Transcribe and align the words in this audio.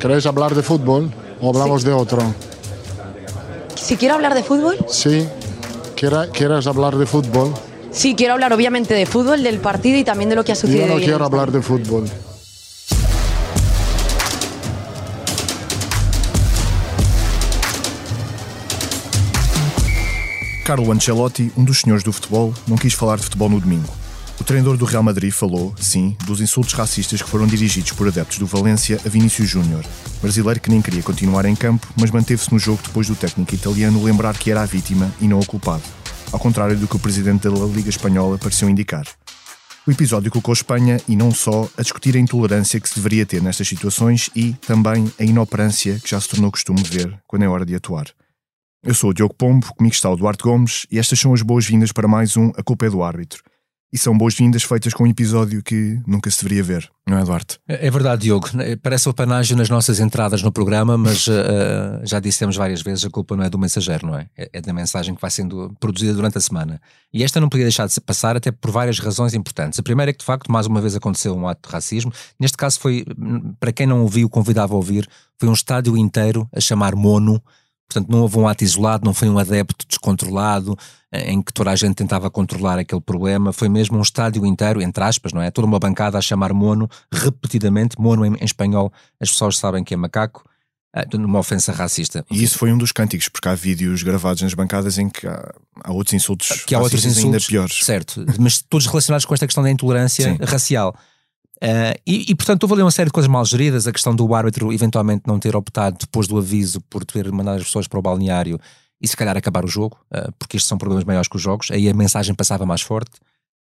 ¿Queréis 0.00 0.26
hablar 0.26 0.54
de 0.54 0.62
fútbol 0.62 1.10
o 1.40 1.50
hablamos 1.50 1.82
de 1.84 1.92
otro? 1.92 2.20
Si 3.76 3.96
quiero 3.96 4.14
hablar 4.14 4.34
de 4.34 4.42
fútbol, 4.42 4.76
Sí. 4.88 5.26
¿Quiera- 5.96 6.26
¿Quieres 6.28 6.66
hablar 6.66 6.96
de 6.96 7.06
fútbol? 7.06 7.54
sí, 7.92 8.14
quiero 8.16 8.32
hablar 8.34 8.52
obviamente 8.52 8.94
de 8.94 9.06
fútbol, 9.06 9.42
del 9.42 9.58
partido 9.60 9.98
y 9.98 10.04
también 10.04 10.30
de 10.30 10.36
lo 10.36 10.44
que 10.44 10.52
ha 10.52 10.56
sucedido. 10.56 10.86
Yo 10.88 10.94
no 10.94 11.00
quiero 11.00 11.24
hablar 11.24 11.52
de 11.52 11.62
fútbol. 11.62 12.04
Carlo 20.64 20.92
Ancelotti, 20.92 21.50
um 21.56 21.64
dos 21.64 21.80
senhores 21.80 22.04
do 22.04 22.12
futebol, 22.12 22.54
não 22.68 22.76
quis 22.76 22.94
falar 22.94 23.16
de 23.16 23.24
futebol 23.24 23.48
no 23.50 23.60
domingo. 23.60 23.88
O 24.40 24.44
treinador 24.44 24.76
do 24.76 24.84
Real 24.84 25.02
Madrid 25.02 25.30
falou, 25.30 25.74
sim, 25.78 26.16
dos 26.24 26.40
insultos 26.40 26.72
racistas 26.72 27.22
que 27.22 27.28
foram 27.28 27.46
dirigidos 27.46 27.92
por 27.92 28.08
adeptos 28.08 28.38
do 28.38 28.46
Valência 28.46 29.00
a 29.04 29.08
Vinícius 29.08 29.48
Júnior, 29.48 29.84
brasileiro 30.20 30.60
que 30.60 30.70
nem 30.70 30.82
queria 30.82 31.02
continuar 31.02 31.44
em 31.44 31.54
campo, 31.54 31.86
mas 31.96 32.10
manteve-se 32.10 32.52
no 32.52 32.58
jogo 32.58 32.80
depois 32.82 33.06
do 33.06 33.14
técnico 33.14 33.54
italiano 33.54 34.02
lembrar 34.02 34.36
que 34.36 34.50
era 34.50 34.62
a 34.62 34.66
vítima 34.66 35.12
e 35.20 35.28
não 35.28 35.38
o 35.38 35.46
culpado, 35.46 35.82
ao 36.32 36.40
contrário 36.40 36.76
do 36.76 36.88
que 36.88 36.96
o 36.96 36.98
presidente 36.98 37.48
da 37.48 37.66
Liga 37.66 37.90
Espanhola 37.90 38.38
pareceu 38.38 38.68
indicar. 38.68 39.06
O 39.86 39.90
episódio 39.90 40.30
colocou 40.30 40.54
Espanha, 40.54 41.00
e 41.08 41.16
não 41.16 41.32
só, 41.32 41.68
a 41.76 41.82
discutir 41.82 42.16
a 42.16 42.20
intolerância 42.20 42.80
que 42.80 42.88
se 42.88 42.94
deveria 42.94 43.26
ter 43.26 43.42
nestas 43.42 43.66
situações 43.66 44.30
e, 44.34 44.52
também, 44.52 45.12
a 45.18 45.24
inoperância 45.24 45.98
que 45.98 46.08
já 46.08 46.20
se 46.20 46.28
tornou 46.28 46.52
costume 46.52 46.82
ver 46.84 47.18
quando 47.26 47.42
é 47.42 47.48
hora 47.48 47.66
de 47.66 47.74
atuar. 47.74 48.06
Eu 48.84 48.94
sou 48.94 49.10
o 49.10 49.14
Diogo 49.14 49.34
Pombo, 49.34 49.74
comigo 49.74 49.94
está 49.94 50.08
o 50.08 50.16
Duarte 50.16 50.44
Gomes 50.44 50.86
e 50.90 51.00
estas 51.00 51.18
são 51.18 51.34
as 51.34 51.42
boas-vindas 51.42 51.90
para 51.90 52.06
mais 52.06 52.36
um 52.36 52.52
A 52.56 52.62
Culpa 52.62 52.86
é 52.86 52.90
do 52.90 53.02
Árbitro. 53.02 53.42
E 53.92 53.98
são 53.98 54.16
boas-vindas 54.16 54.62
feitas 54.62 54.94
com 54.94 55.04
um 55.04 55.06
episódio 55.06 55.62
que 55.62 56.00
nunca 56.06 56.30
se 56.30 56.42
deveria 56.42 56.64
ver, 56.64 56.90
não 57.06 57.18
é, 57.18 57.24
Duarte? 57.24 57.58
É 57.68 57.90
verdade, 57.90 58.22
Diogo. 58.22 58.48
Parece 58.82 59.06
o 59.06 59.12
panágio 59.12 59.54
nas 59.54 59.68
nossas 59.68 60.00
entradas 60.00 60.42
no 60.42 60.50
programa, 60.50 60.96
mas 60.96 61.26
uh, 61.26 62.00
já 62.02 62.18
dissemos 62.18 62.56
várias 62.56 62.80
vezes, 62.80 63.04
a 63.04 63.10
culpa 63.10 63.36
não 63.36 63.44
é 63.44 63.50
do 63.50 63.58
mensageiro, 63.58 64.06
não 64.06 64.16
é? 64.16 64.28
É 64.34 64.62
da 64.62 64.72
mensagem 64.72 65.14
que 65.14 65.20
vai 65.20 65.30
sendo 65.30 65.76
produzida 65.78 66.14
durante 66.14 66.38
a 66.38 66.40
semana. 66.40 66.80
E 67.12 67.22
esta 67.22 67.38
não 67.38 67.50
podia 67.50 67.66
deixar 67.66 67.86
de 67.86 68.00
passar 68.00 68.34
até 68.34 68.50
por 68.50 68.70
várias 68.70 68.98
razões 68.98 69.34
importantes. 69.34 69.78
A 69.78 69.82
primeira 69.82 70.08
é 70.08 70.14
que, 70.14 70.20
de 70.20 70.24
facto, 70.24 70.50
mais 70.50 70.66
uma 70.66 70.80
vez 70.80 70.96
aconteceu 70.96 71.36
um 71.36 71.46
ato 71.46 71.68
de 71.68 71.74
racismo. 71.74 72.10
Neste 72.40 72.56
caso 72.56 72.80
foi, 72.80 73.04
para 73.60 73.72
quem 73.72 73.86
não 73.86 74.00
ouviu, 74.00 74.26
convidava 74.30 74.72
a 74.72 74.76
ouvir, 74.76 75.06
foi 75.38 75.50
um 75.50 75.52
estádio 75.52 75.98
inteiro 75.98 76.48
a 76.50 76.60
chamar 76.60 76.96
mono. 76.96 77.42
Portanto, 77.92 78.10
não 78.10 78.22
houve 78.22 78.38
um 78.38 78.48
ato 78.48 78.64
isolado, 78.64 79.04
não 79.04 79.12
foi 79.12 79.28
um 79.28 79.38
adepto 79.38 79.86
descontrolado, 79.86 80.76
em 81.12 81.42
que 81.42 81.52
toda 81.52 81.70
a 81.70 81.76
gente 81.76 81.94
tentava 81.94 82.30
controlar 82.30 82.78
aquele 82.78 83.00
problema. 83.00 83.52
Foi 83.52 83.68
mesmo 83.68 83.98
um 83.98 84.02
estádio 84.02 84.46
inteiro, 84.46 84.80
entre 84.80 85.04
aspas, 85.04 85.32
não 85.32 85.42
é? 85.42 85.50
Toda 85.50 85.66
uma 85.66 85.78
bancada 85.78 86.16
a 86.16 86.22
chamar 86.22 86.52
mono 86.52 86.88
repetidamente. 87.12 88.00
Mono 88.00 88.24
em, 88.24 88.34
em 88.34 88.44
espanhol, 88.44 88.92
as 89.20 89.30
pessoas 89.30 89.58
sabem 89.58 89.84
que 89.84 89.92
é 89.92 89.96
macaco, 89.96 90.44
numa 91.14 91.38
ofensa 91.38 91.72
racista. 91.72 92.24
E 92.30 92.42
isso 92.42 92.58
foi 92.58 92.72
um 92.72 92.78
dos 92.78 92.92
cânticos, 92.92 93.28
porque 93.28 93.48
há 93.48 93.54
vídeos 93.54 94.02
gravados 94.02 94.42
nas 94.42 94.54
bancadas 94.54 94.98
em 94.98 95.08
que 95.08 95.26
há, 95.26 95.52
há 95.82 95.92
outros 95.92 96.12
insultos 96.12 96.64
que 96.66 96.74
há 96.74 96.80
outros 96.80 97.04
insultos 97.04 97.24
ainda 97.24 97.40
piores. 97.40 97.84
Certo, 97.84 98.24
mas 98.38 98.60
todos 98.60 98.86
relacionados 98.86 99.24
com 99.24 99.34
esta 99.34 99.46
questão 99.46 99.62
da 99.62 99.70
intolerância 99.70 100.32
Sim. 100.32 100.38
racial. 100.44 100.94
Uh, 101.62 101.94
e, 102.04 102.32
e, 102.32 102.34
portanto, 102.34 102.64
houve 102.64 102.74
ali 102.74 102.82
uma 102.82 102.90
série 102.90 103.06
de 103.06 103.12
coisas 103.12 103.30
mal 103.30 103.44
geridas. 103.44 103.86
A 103.86 103.92
questão 103.92 104.16
do 104.16 104.34
árbitro 104.34 104.72
eventualmente 104.72 105.22
não 105.28 105.38
ter 105.38 105.54
optado 105.54 105.96
depois 106.00 106.26
do 106.26 106.36
aviso 106.36 106.80
por 106.90 107.04
ter 107.04 107.30
mandado 107.30 107.58
as 107.58 107.64
pessoas 107.64 107.86
para 107.86 108.00
o 108.00 108.02
balneário 108.02 108.58
e 109.00 109.06
se 109.06 109.16
calhar 109.16 109.36
acabar 109.36 109.64
o 109.64 109.68
jogo, 109.68 109.96
uh, 110.12 110.32
porque 110.38 110.56
estes 110.56 110.68
são 110.68 110.76
problemas 110.76 111.04
maiores 111.04 111.28
que 111.28 111.36
os 111.36 111.42
jogos. 111.42 111.70
Aí 111.70 111.88
a 111.88 111.94
mensagem 111.94 112.34
passava 112.34 112.66
mais 112.66 112.82
forte. 112.82 113.12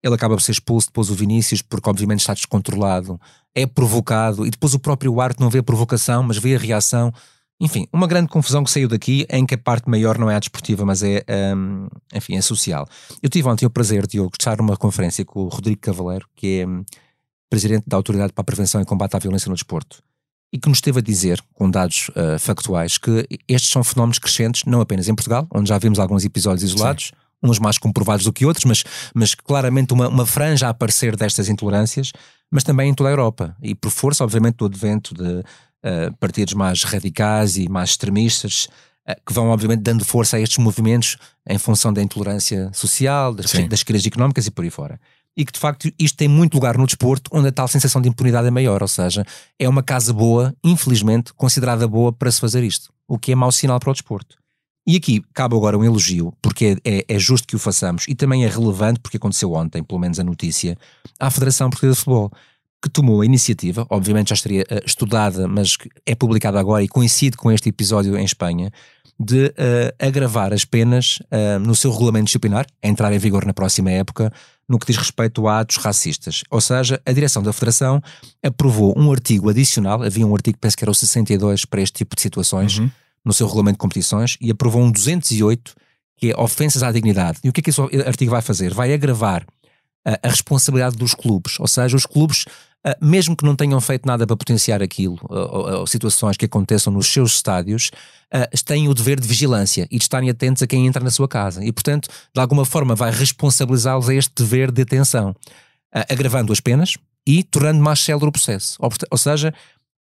Ele 0.02 0.16
acaba 0.16 0.36
por 0.36 0.42
ser 0.42 0.54
expulso, 0.54 0.88
depois 0.88 1.10
o 1.10 1.14
Vinícius, 1.14 1.62
porque 1.62 1.90
obviamente 1.90 2.22
está 2.22 2.34
descontrolado, 2.34 3.20
é 3.54 3.68
provocado 3.68 4.48
e 4.48 4.50
depois 4.50 4.74
o 4.74 4.80
próprio 4.80 5.20
árbitro 5.20 5.44
não 5.44 5.52
vê 5.52 5.60
a 5.60 5.64
provocação, 5.64 6.24
mas 6.24 6.38
vê 6.38 6.56
a 6.56 6.60
reação. 6.60 7.14
Enfim, 7.60 7.88
uma 7.94 8.08
grande 8.08 8.30
confusão 8.30 8.64
que 8.64 8.72
saiu 8.72 8.88
daqui, 8.88 9.28
em 9.30 9.46
que 9.46 9.54
a 9.54 9.58
parte 9.58 9.88
maior 9.88 10.18
não 10.18 10.32
é 10.32 10.36
a 10.36 10.40
desportiva, 10.40 10.84
mas 10.84 11.04
é, 11.04 11.24
um, 11.56 11.88
enfim, 12.12 12.36
é 12.36 12.42
social. 12.42 12.88
Eu 13.22 13.30
tive 13.30 13.48
ontem 13.48 13.66
o 13.66 13.70
prazer, 13.70 14.08
Diogo, 14.08 14.32
de 14.32 14.42
estar 14.42 14.58
numa 14.58 14.76
conferência 14.76 15.24
com 15.24 15.42
o 15.42 15.48
Rodrigo 15.48 15.80
Cavaleiro, 15.80 16.28
que 16.36 16.62
é 16.62 16.66
presidente 17.52 17.84
da 17.86 17.98
Autoridade 17.98 18.32
para 18.32 18.42
a 18.42 18.46
Prevenção 18.46 18.82
e 18.82 18.86
Combate 18.86 19.18
à 19.18 19.20
Violência 19.20 19.50
no 19.50 19.56
Desporto, 19.56 20.02
e 20.54 20.58
que 20.58 20.70
nos 20.70 20.78
esteve 20.78 21.00
a 21.00 21.02
dizer, 21.02 21.42
com 21.54 21.70
dados 21.70 22.10
uh, 22.10 22.40
factuais, 22.40 22.98
que 22.98 23.28
estes 23.48 23.70
são 23.70 23.84
fenómenos 23.84 24.20
crescentes, 24.20 24.64
não 24.66 24.80
apenas 24.80 25.10
em 25.10 25.14
Portugal, 25.14 25.46
onde 25.54 25.68
já 25.68 25.78
vimos 25.78 26.00
alguns 26.00 26.24
episódios 26.24 26.64
isolados, 26.64 27.08
Sim. 27.08 27.50
uns 27.50 27.60
mais 27.60 27.78
comprovados 27.78 28.24
do 28.24 28.32
que 28.32 28.46
outros, 28.46 28.64
mas, 28.64 28.84
mas 29.14 29.36
claramente 29.36 29.94
uma, 29.94 30.08
uma 30.08 30.26
franja 30.26 30.68
a 30.68 30.70
aparecer 30.70 31.16
destas 31.18 31.50
intolerâncias, 31.50 32.14
mas 32.50 32.64
também 32.64 32.90
em 32.90 32.94
toda 32.94 33.10
a 33.10 33.12
Europa, 33.12 33.56
e 33.62 33.76
por 33.76 33.92
força, 33.92 34.24
obviamente, 34.24 34.56
do 34.56 34.66
advento 34.66 35.14
de 35.14 35.40
uh, 35.40 36.16
partidos 36.22 36.54
mais 36.54 36.84
radicais 36.84 37.58
e 37.58 37.68
mais 37.68 37.92
extremistas, 37.92 38.70
uh, 39.10 39.16
que 39.26 39.34
vão, 39.34 39.50
obviamente, 39.50 39.82
dando 39.82 40.06
força 40.06 40.38
a 40.38 40.40
estes 40.40 40.58
movimentos 40.58 41.18
em 41.46 41.58
função 41.58 41.92
da 41.92 42.02
intolerância 42.02 42.72
social, 42.74 43.34
das, 43.34 43.52
das 43.68 43.84
crises 43.84 44.08
económicas 44.08 44.48
e 44.48 44.52
por 44.52 44.64
aí 44.64 44.70
fora 44.70 44.98
e 45.36 45.46
que 45.46 45.52
de 45.52 45.60
facto 45.60 45.90
isto 45.98 46.18
tem 46.18 46.28
muito 46.28 46.54
lugar 46.54 46.78
no 46.78 46.86
desporto, 46.86 47.30
onde 47.34 47.48
a 47.48 47.52
tal 47.52 47.68
sensação 47.68 48.02
de 48.02 48.10
impunidade 48.10 48.48
é 48.48 48.52
maior, 48.52 48.82
ou 48.82 48.88
seja, 48.88 49.26
é 49.58 49.68
uma 49.68 49.82
casa 49.82 50.14
boa, 50.14 50.54
infelizmente, 50.64 51.34
considerada 51.34 51.88
boa 51.88 52.12
para 52.12 52.32
se 52.32 52.40
fazer 52.40 52.64
isto, 52.64 52.92
o 53.08 53.18
que 53.18 53.32
é 53.32 53.36
mau 53.36 53.52
sinal 53.52 53.80
para 53.80 53.92
o 53.92 53.94
desporto. 53.94 54.38
E 54.86 54.96
aqui 54.96 55.24
cabe 55.34 55.56
agora 55.56 55.78
um 55.78 55.86
elogio, 55.86 56.34
porque 56.42 56.78
é, 56.84 57.06
é, 57.08 57.20
justo 57.20 57.48
que 57.48 57.56
o 57.56 57.60
façamos, 57.60 58.06
e 58.08 58.16
também 58.16 58.44
é 58.44 58.48
relevante, 58.48 59.00
porque 59.00 59.18
aconteceu 59.18 59.54
ontem, 59.54 59.84
pelo 59.84 60.00
menos 60.00 60.20
a 60.20 60.24
notícia, 60.24 60.78
à 61.20 61.30
Federação 61.30 61.70
Portuguesa 61.70 61.94
de 61.94 62.04
Futebol, 62.04 62.32
que 62.82 62.90
tomou 62.90 63.22
a 63.22 63.26
iniciativa, 63.26 63.86
obviamente 63.92 64.30
já 64.30 64.34
estaria 64.34 64.64
uh, 64.64 64.82
estudada, 64.84 65.48
mas 65.48 65.78
é 66.04 66.16
publicada 66.16 66.60
agora 66.60 66.84
e 66.84 66.88
coincide 66.88 67.38
com 67.38 67.52
este 67.52 67.70
episódio 67.70 68.18
em 68.18 68.26
Espanha, 68.26 68.72
de 69.20 69.48
uh, 69.48 69.52
agravar 70.00 70.52
as 70.52 70.66
penas 70.66 71.20
uh, 71.32 71.60
no 71.60 71.76
seu 71.76 71.92
regulamento 71.92 72.26
disciplinar, 72.26 72.66
a 72.84 72.88
entrar 72.88 73.14
em 73.14 73.20
vigor 73.20 73.46
na 73.46 73.54
próxima 73.54 73.92
época, 73.92 74.34
no 74.68 74.80
que 74.80 74.88
diz 74.88 74.98
respeito 74.98 75.48
a 75.48 75.60
atos 75.60 75.78
racistas. 75.78 76.44
Ou 76.50 76.62
seja, 76.62 77.02
a 77.06 77.12
direção 77.12 77.44
da 77.44 77.52
Federação 77.52 78.02
aprovou 78.44 78.94
um 78.98 79.12
artigo 79.12 79.50
adicional, 79.50 80.02
havia 80.02 80.26
um 80.26 80.34
artigo, 80.34 80.58
penso 80.58 80.78
que 80.78 80.84
era 80.84 80.92
o 80.92 80.96
62, 80.96 81.66
para 81.66 81.82
este 81.82 81.98
tipo 81.98 82.16
de 82.16 82.22
situações, 82.22 82.80
uhum. 82.80 82.90
no 83.26 83.34
seu 83.34 83.48
regulamento 83.48 83.76
de 83.76 83.80
competições, 83.80 84.38
e 84.40 84.50
aprovou 84.50 84.82
um 84.82 84.92
208, 84.92 85.76
que 86.18 86.32
é 86.32 86.40
ofensas 86.40 86.84
à 86.84 86.92
dignidade. 86.92 87.40
E 87.44 87.50
o 87.50 87.54
que 87.54 87.60
é 87.60 87.64
que 87.64 87.70
esse 87.70 87.82
artigo 88.06 88.32
vai 88.32 88.42
fazer? 88.42 88.74
Vai 88.74 88.94
agravar 88.94 89.44
uh, 89.44 90.18
a 90.24 90.28
responsabilidade 90.30 90.96
dos 90.96 91.14
clubes, 91.14 91.60
ou 91.60 91.68
seja, 91.68 91.98
os 91.98 92.06
clubes 92.06 92.46
mesmo 93.02 93.36
que 93.36 93.46
não 93.46 93.56
tenham 93.56 93.80
feito 93.80 94.08
nada 94.08 94.26
para 94.26 94.36
potenciar 94.36 94.82
aquilo, 94.82 95.18
ou, 95.30 95.80
ou, 95.80 95.88
situações 95.88 96.36
que 96.36 96.46
aconteçam 96.46 96.92
nos 96.92 97.08
seus 97.08 97.36
estádios, 97.36 97.92
uh, 98.34 98.64
têm 98.66 98.88
o 98.88 98.94
dever 98.94 99.20
de 99.20 99.28
vigilância 99.28 99.88
e 99.92 99.98
de 99.98 100.04
estarem 100.04 100.30
atentos 100.30 100.64
a 100.64 100.68
quem 100.68 100.88
entra 100.88 101.04
na 101.04 101.12
sua 101.12 101.28
casa. 101.28 101.64
E, 101.64 101.72
portanto, 101.72 102.10
de 102.34 102.42
alguma 102.42 102.66
forma 102.66 102.96
vai 102.96 103.12
responsabilizá-los 103.12 104.10
a 104.10 104.16
este 104.16 104.34
dever 104.36 104.72
de 104.72 104.82
atenção, 104.82 105.30
uh, 105.32 106.06
agravando 106.10 106.52
as 106.52 106.60
penas 106.60 106.98
e 107.26 107.44
tornando 107.44 107.82
mais 107.82 108.00
célere 108.00 108.28
o 108.28 108.32
processo. 108.32 108.78
Ou, 108.80 108.90
ou, 109.12 109.18
seja, 109.18 109.54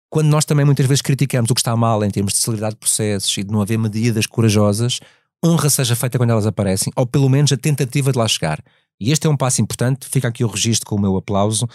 quando 0.09 0.29
nós 0.29 0.45
também 0.45 0.65
muitas 0.65 0.87
vezes 0.87 1.03
criticamos 1.03 1.51
o 1.51 1.55
que 1.55 1.61
está 1.61 1.75
mal 1.75 2.05
em 2.05 2.11
termos 2.11 2.35
de 2.35 2.39
celeridade 2.39 2.75
de 2.75 2.81
processos 2.81 3.37
e 3.37 3.43
de 3.43 3.51
não 3.51 3.61
haver 3.61 3.79
medidas 3.79 4.27
corajosas, 4.27 5.01
honra 5.45 5.71
seja 5.71 5.97
feita 5.97 6.19
quando 6.19 6.31
elas 6.31 6.47
aparecem, 6.47 6.93
ou 6.95 7.07
pelo 7.07 7.29
menos 7.29 7.51
a 7.51 7.57
tentativa 7.57 8.13
de 8.13 8.19
lá 8.19 8.29
chegar. 8.29 8.63
E 9.01 9.11
este 9.11 9.27
é 9.27 9.31
um 9.31 9.37
passo 9.37 9.63
importante, 9.63 10.07
fica 10.09 10.29
aqui 10.29 10.45
o 10.45 10.49
registro 10.49 10.89
com 10.89 10.97
o 10.97 11.01
meu 11.01 11.17
aplauso, 11.17 11.67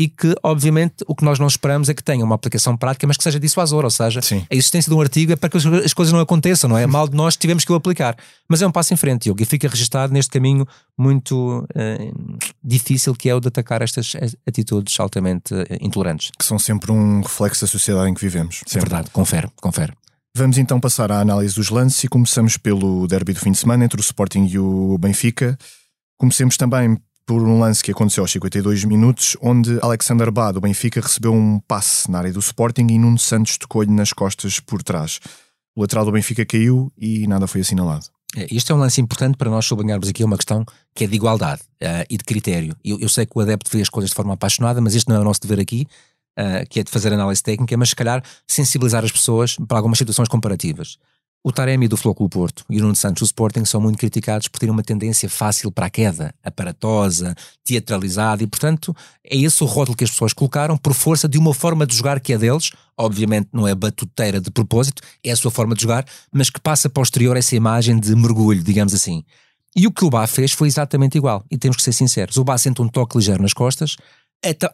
e 0.00 0.08
que, 0.08 0.34
obviamente, 0.42 1.04
o 1.06 1.14
que 1.14 1.22
nós 1.22 1.38
não 1.38 1.46
esperamos 1.46 1.90
é 1.90 1.94
que 1.94 2.02
tenha 2.02 2.24
uma 2.24 2.34
aplicação 2.34 2.74
prática, 2.74 3.06
mas 3.06 3.18
que 3.18 3.22
seja 3.22 3.38
dissuasora, 3.38 3.86
ou 3.86 3.90
seja, 3.90 4.22
Sim. 4.22 4.46
a 4.50 4.54
existência 4.54 4.88
de 4.88 4.96
um 4.96 5.00
artigo 5.02 5.30
é 5.32 5.36
para 5.36 5.50
que 5.50 5.58
as 5.58 5.92
coisas 5.92 6.10
não 6.10 6.20
aconteçam, 6.20 6.70
não 6.70 6.78
é? 6.78 6.86
Mal 6.86 7.06
de 7.06 7.14
nós 7.14 7.36
tivemos 7.36 7.66
que 7.66 7.70
o 7.70 7.74
aplicar. 7.74 8.16
Mas 8.48 8.62
é 8.62 8.66
um 8.66 8.72
passo 8.72 8.94
em 8.94 8.96
frente, 8.96 9.24
Diogo, 9.24 9.42
e 9.42 9.44
fica 9.44 9.68
registado 9.68 10.10
neste 10.10 10.30
caminho 10.30 10.66
muito 10.96 11.58
uh, 11.58 12.38
difícil 12.64 13.14
que 13.14 13.28
é 13.28 13.34
o 13.34 13.40
de 13.40 13.48
atacar 13.48 13.82
estas 13.82 14.16
atitudes 14.48 14.98
altamente 14.98 15.52
uh, 15.52 15.66
intolerantes. 15.82 16.30
Que 16.38 16.46
são 16.46 16.58
sempre 16.58 16.90
um 16.90 17.20
reflexo 17.20 17.66
da 17.66 17.66
sociedade 17.66 18.08
em 18.08 18.14
que 18.14 18.22
vivemos. 18.22 18.62
É 18.74 18.78
verdade, 18.78 19.10
confere, 19.10 19.50
confere. 19.60 19.92
Vamos 20.34 20.56
então 20.56 20.80
passar 20.80 21.12
à 21.12 21.20
análise 21.20 21.54
dos 21.54 21.68
lances 21.68 22.04
e 22.04 22.08
começamos 22.08 22.56
pelo 22.56 23.06
derby 23.06 23.34
do 23.34 23.40
fim 23.40 23.52
de 23.52 23.58
semana 23.58 23.84
entre 23.84 24.00
o 24.00 24.02
Sporting 24.02 24.46
e 24.46 24.58
o 24.58 24.96
Benfica. 24.96 25.58
Comecemos 26.16 26.56
também 26.56 26.96
por 27.30 27.44
um 27.44 27.60
lance 27.60 27.80
que 27.84 27.92
aconteceu 27.92 28.24
aos 28.24 28.32
52 28.32 28.82
minutos, 28.82 29.36
onde 29.40 29.78
Alexander 29.82 30.32
Bá, 30.32 30.50
do 30.50 30.60
Benfica, 30.60 31.00
recebeu 31.00 31.32
um 31.32 31.60
passe 31.60 32.10
na 32.10 32.18
área 32.18 32.32
do 32.32 32.40
Sporting 32.40 32.88
e 32.90 32.98
Nuno 32.98 33.20
Santos 33.20 33.56
tocou-lhe 33.56 33.92
nas 33.92 34.12
costas 34.12 34.58
por 34.58 34.82
trás. 34.82 35.20
O 35.76 35.82
lateral 35.82 36.04
do 36.04 36.10
Benfica 36.10 36.44
caiu 36.44 36.92
e 36.98 37.28
nada 37.28 37.46
foi 37.46 37.60
assinalado. 37.60 38.06
Este 38.50 38.72
é 38.72 38.74
um 38.74 38.78
lance 38.78 39.00
importante 39.00 39.36
para 39.36 39.48
nós 39.48 39.64
sublinharmos 39.64 40.08
aqui 40.08 40.24
uma 40.24 40.36
questão 40.36 40.64
que 40.92 41.04
é 41.04 41.06
de 41.06 41.14
igualdade 41.14 41.62
uh, 41.80 42.04
e 42.10 42.16
de 42.16 42.24
critério. 42.24 42.74
Eu, 42.84 42.98
eu, 42.98 43.08
sei 43.08 43.24
que 43.24 43.38
o 43.38 43.40
adepto 43.40 43.70
vê 43.70 43.80
as 43.80 43.88
coisas 43.88 44.10
de 44.10 44.16
forma 44.16 44.34
apaixonada, 44.34 44.80
mas 44.80 44.96
este 44.96 45.08
não 45.08 45.14
é 45.14 45.20
o 45.20 45.24
nosso 45.24 45.40
dever 45.40 45.60
aqui, 45.60 45.86
uh, 46.36 46.68
que 46.68 46.80
é 46.80 46.82
de 46.82 46.90
fazer 46.90 47.12
análise 47.12 47.40
técnica, 47.40 47.76
mas 47.76 47.90
se 47.90 47.94
calhar 47.94 48.24
sensibilizar 48.44 49.04
as 49.04 49.12
pessoas 49.12 49.54
para 49.68 49.78
algumas 49.78 49.98
situações 49.98 50.28
comparativas. 50.28 50.98
O 51.42 51.50
Taremi 51.50 51.88
do 51.88 51.96
Flóculo 51.96 52.28
Porto 52.28 52.66
e 52.68 52.78
o 52.78 52.82
Nuno 52.82 52.94
Santos 52.94 53.22
do 53.22 53.24
Sporting 53.24 53.64
são 53.64 53.80
muito 53.80 53.96
criticados 53.96 54.46
por 54.46 54.58
terem 54.58 54.74
uma 54.74 54.82
tendência 54.82 55.26
fácil 55.26 55.72
para 55.72 55.86
a 55.86 55.90
queda, 55.90 56.34
aparatosa, 56.44 57.34
teatralizada 57.64 58.42
e, 58.42 58.46
portanto, 58.46 58.94
é 59.24 59.38
esse 59.38 59.64
o 59.64 59.66
rótulo 59.66 59.96
que 59.96 60.04
as 60.04 60.10
pessoas 60.10 60.34
colocaram 60.34 60.76
por 60.76 60.92
força 60.92 61.26
de 61.26 61.38
uma 61.38 61.54
forma 61.54 61.86
de 61.86 61.96
jogar 61.96 62.20
que 62.20 62.34
é 62.34 62.38
deles, 62.38 62.72
obviamente 62.94 63.48
não 63.54 63.66
é 63.66 63.74
batuteira 63.74 64.38
de 64.38 64.50
propósito, 64.50 65.00
é 65.24 65.30
a 65.30 65.36
sua 65.36 65.50
forma 65.50 65.74
de 65.74 65.80
jogar, 65.80 66.04
mas 66.30 66.50
que 66.50 66.60
passa 66.60 66.90
posterior 66.90 67.34
essa 67.38 67.56
imagem 67.56 67.98
de 67.98 68.14
mergulho, 68.14 68.62
digamos 68.62 68.92
assim. 68.92 69.24
E 69.74 69.86
o 69.86 69.92
que 69.92 70.04
o 70.04 70.10
Bá 70.10 70.26
fez 70.26 70.52
foi 70.52 70.68
exatamente 70.68 71.16
igual, 71.16 71.42
e 71.50 71.56
temos 71.56 71.78
que 71.78 71.82
ser 71.82 71.92
sinceros. 71.92 72.36
O 72.36 72.44
Bá 72.44 72.58
sente 72.58 72.82
um 72.82 72.88
toque 72.88 73.16
ligeiro 73.16 73.40
nas 73.40 73.54
costas, 73.54 73.96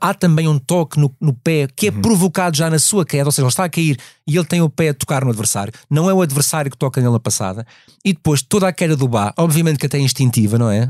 há 0.01 0.15
também 0.15 0.47
um 0.47 0.59
toque 0.59 0.99
no, 0.99 1.15
no 1.21 1.33
pé 1.33 1.67
que 1.75 1.89
é 1.89 1.91
uhum. 1.91 2.01
provocado 2.01 2.57
já 2.57 2.71
na 2.71 2.79
sua 2.79 3.05
queda, 3.05 3.27
ou 3.27 3.33
seja, 3.33 3.43
ele 3.43 3.49
está 3.49 3.65
a 3.65 3.69
cair 3.69 3.99
e 4.27 4.37
ele 4.37 4.45
tem 4.45 4.61
o 4.63 4.71
pé 4.71 4.91
a 4.91 4.95
tocar 4.95 5.25
no 5.25 5.31
adversário, 5.31 5.73
não 5.91 6.09
é 6.09 6.15
o 6.15 6.23
adversário 6.23 6.71
que 6.71 6.77
toca 6.77 7.01
nele 7.01 7.13
na 7.13 7.21
passada, 7.21 7.67
e 8.05 8.13
depois 8.13 8.43
toda 8.43 8.69
a 8.69 8.73
queda 8.73 8.97
do 8.97 9.09
Bá, 9.09 9.33
obviamente 9.37 9.79
que 9.79 9.87
até 9.87 9.99
é 9.99 10.01
instintiva, 10.01 10.59
não 10.59 10.71
é? 10.71 10.85
Uh, 10.85 10.89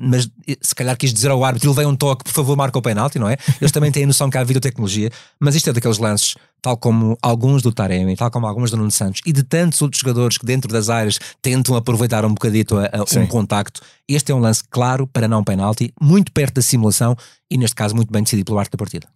mas 0.00 0.28
se 0.60 0.74
calhar 0.74 0.96
quis 0.96 1.12
dizer 1.12 1.30
ao 1.30 1.44
árbitro, 1.44 1.68
ele 1.68 1.76
veio 1.76 1.88
um 1.88 1.96
toque, 1.96 2.24
por 2.24 2.32
favor, 2.32 2.56
marca 2.56 2.78
o 2.78 2.82
penalti, 2.82 3.18
não 3.18 3.28
é? 3.28 3.36
Eles 3.60 3.72
também 3.72 3.90
têm 3.90 4.04
a 4.04 4.06
noção 4.06 4.30
que 4.30 4.38
há 4.38 4.44
videotecnologia, 4.44 5.10
mas 5.38 5.54
isto 5.54 5.70
é 5.70 5.72
daqueles 5.72 5.98
lances 5.98 6.34
tal 6.62 6.76
como 6.76 7.18
alguns 7.20 7.60
do 7.60 7.72
Taremi, 7.72 8.16
tal 8.16 8.30
como 8.30 8.46
alguns 8.46 8.70
do 8.70 8.76
Nuno 8.76 8.90
Santos 8.90 9.20
e 9.26 9.32
de 9.32 9.42
tantos 9.42 9.82
outros 9.82 10.00
jogadores 10.00 10.38
que 10.38 10.46
dentro 10.46 10.72
das 10.72 10.88
áreas 10.88 11.18
tentam 11.42 11.74
aproveitar 11.74 12.24
um 12.24 12.32
bocadito 12.32 12.78
a, 12.78 12.86
a 12.86 13.20
um 13.20 13.26
contacto, 13.26 13.80
este 14.08 14.30
é 14.30 14.34
um 14.34 14.38
lance 14.38 14.62
claro 14.70 15.06
para 15.06 15.26
não 15.26 15.42
penalti, 15.42 15.92
muito 16.00 16.30
perto 16.30 16.54
da 16.54 16.62
simulação 16.62 17.16
e 17.50 17.58
neste 17.58 17.74
caso 17.74 17.96
muito 17.96 18.12
bem 18.12 18.22
decidido 18.22 18.46
pelo 18.46 18.60
arte 18.60 18.70
da 18.70 18.78
partida. 18.78 19.08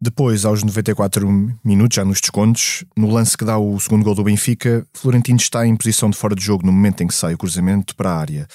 Depois, 0.00 0.44
aos 0.44 0.62
94 0.62 1.26
minutos, 1.64 1.96
já 1.96 2.04
nos 2.04 2.20
descontos, 2.20 2.84
no 2.94 3.10
lance 3.10 3.38
que 3.38 3.44
dá 3.44 3.56
o 3.56 3.80
segundo 3.80 4.04
gol 4.04 4.14
do 4.14 4.24
Benfica, 4.24 4.86
Florentino 4.92 5.38
está 5.38 5.66
em 5.66 5.74
posição 5.74 6.10
de 6.10 6.16
fora 6.16 6.34
de 6.34 6.44
jogo 6.44 6.66
no 6.66 6.72
momento 6.72 7.02
em 7.02 7.06
que 7.06 7.14
sai 7.14 7.32
o 7.32 7.38
cruzamento 7.38 7.96
para 7.96 8.10
a 8.10 8.18
área. 8.18 8.46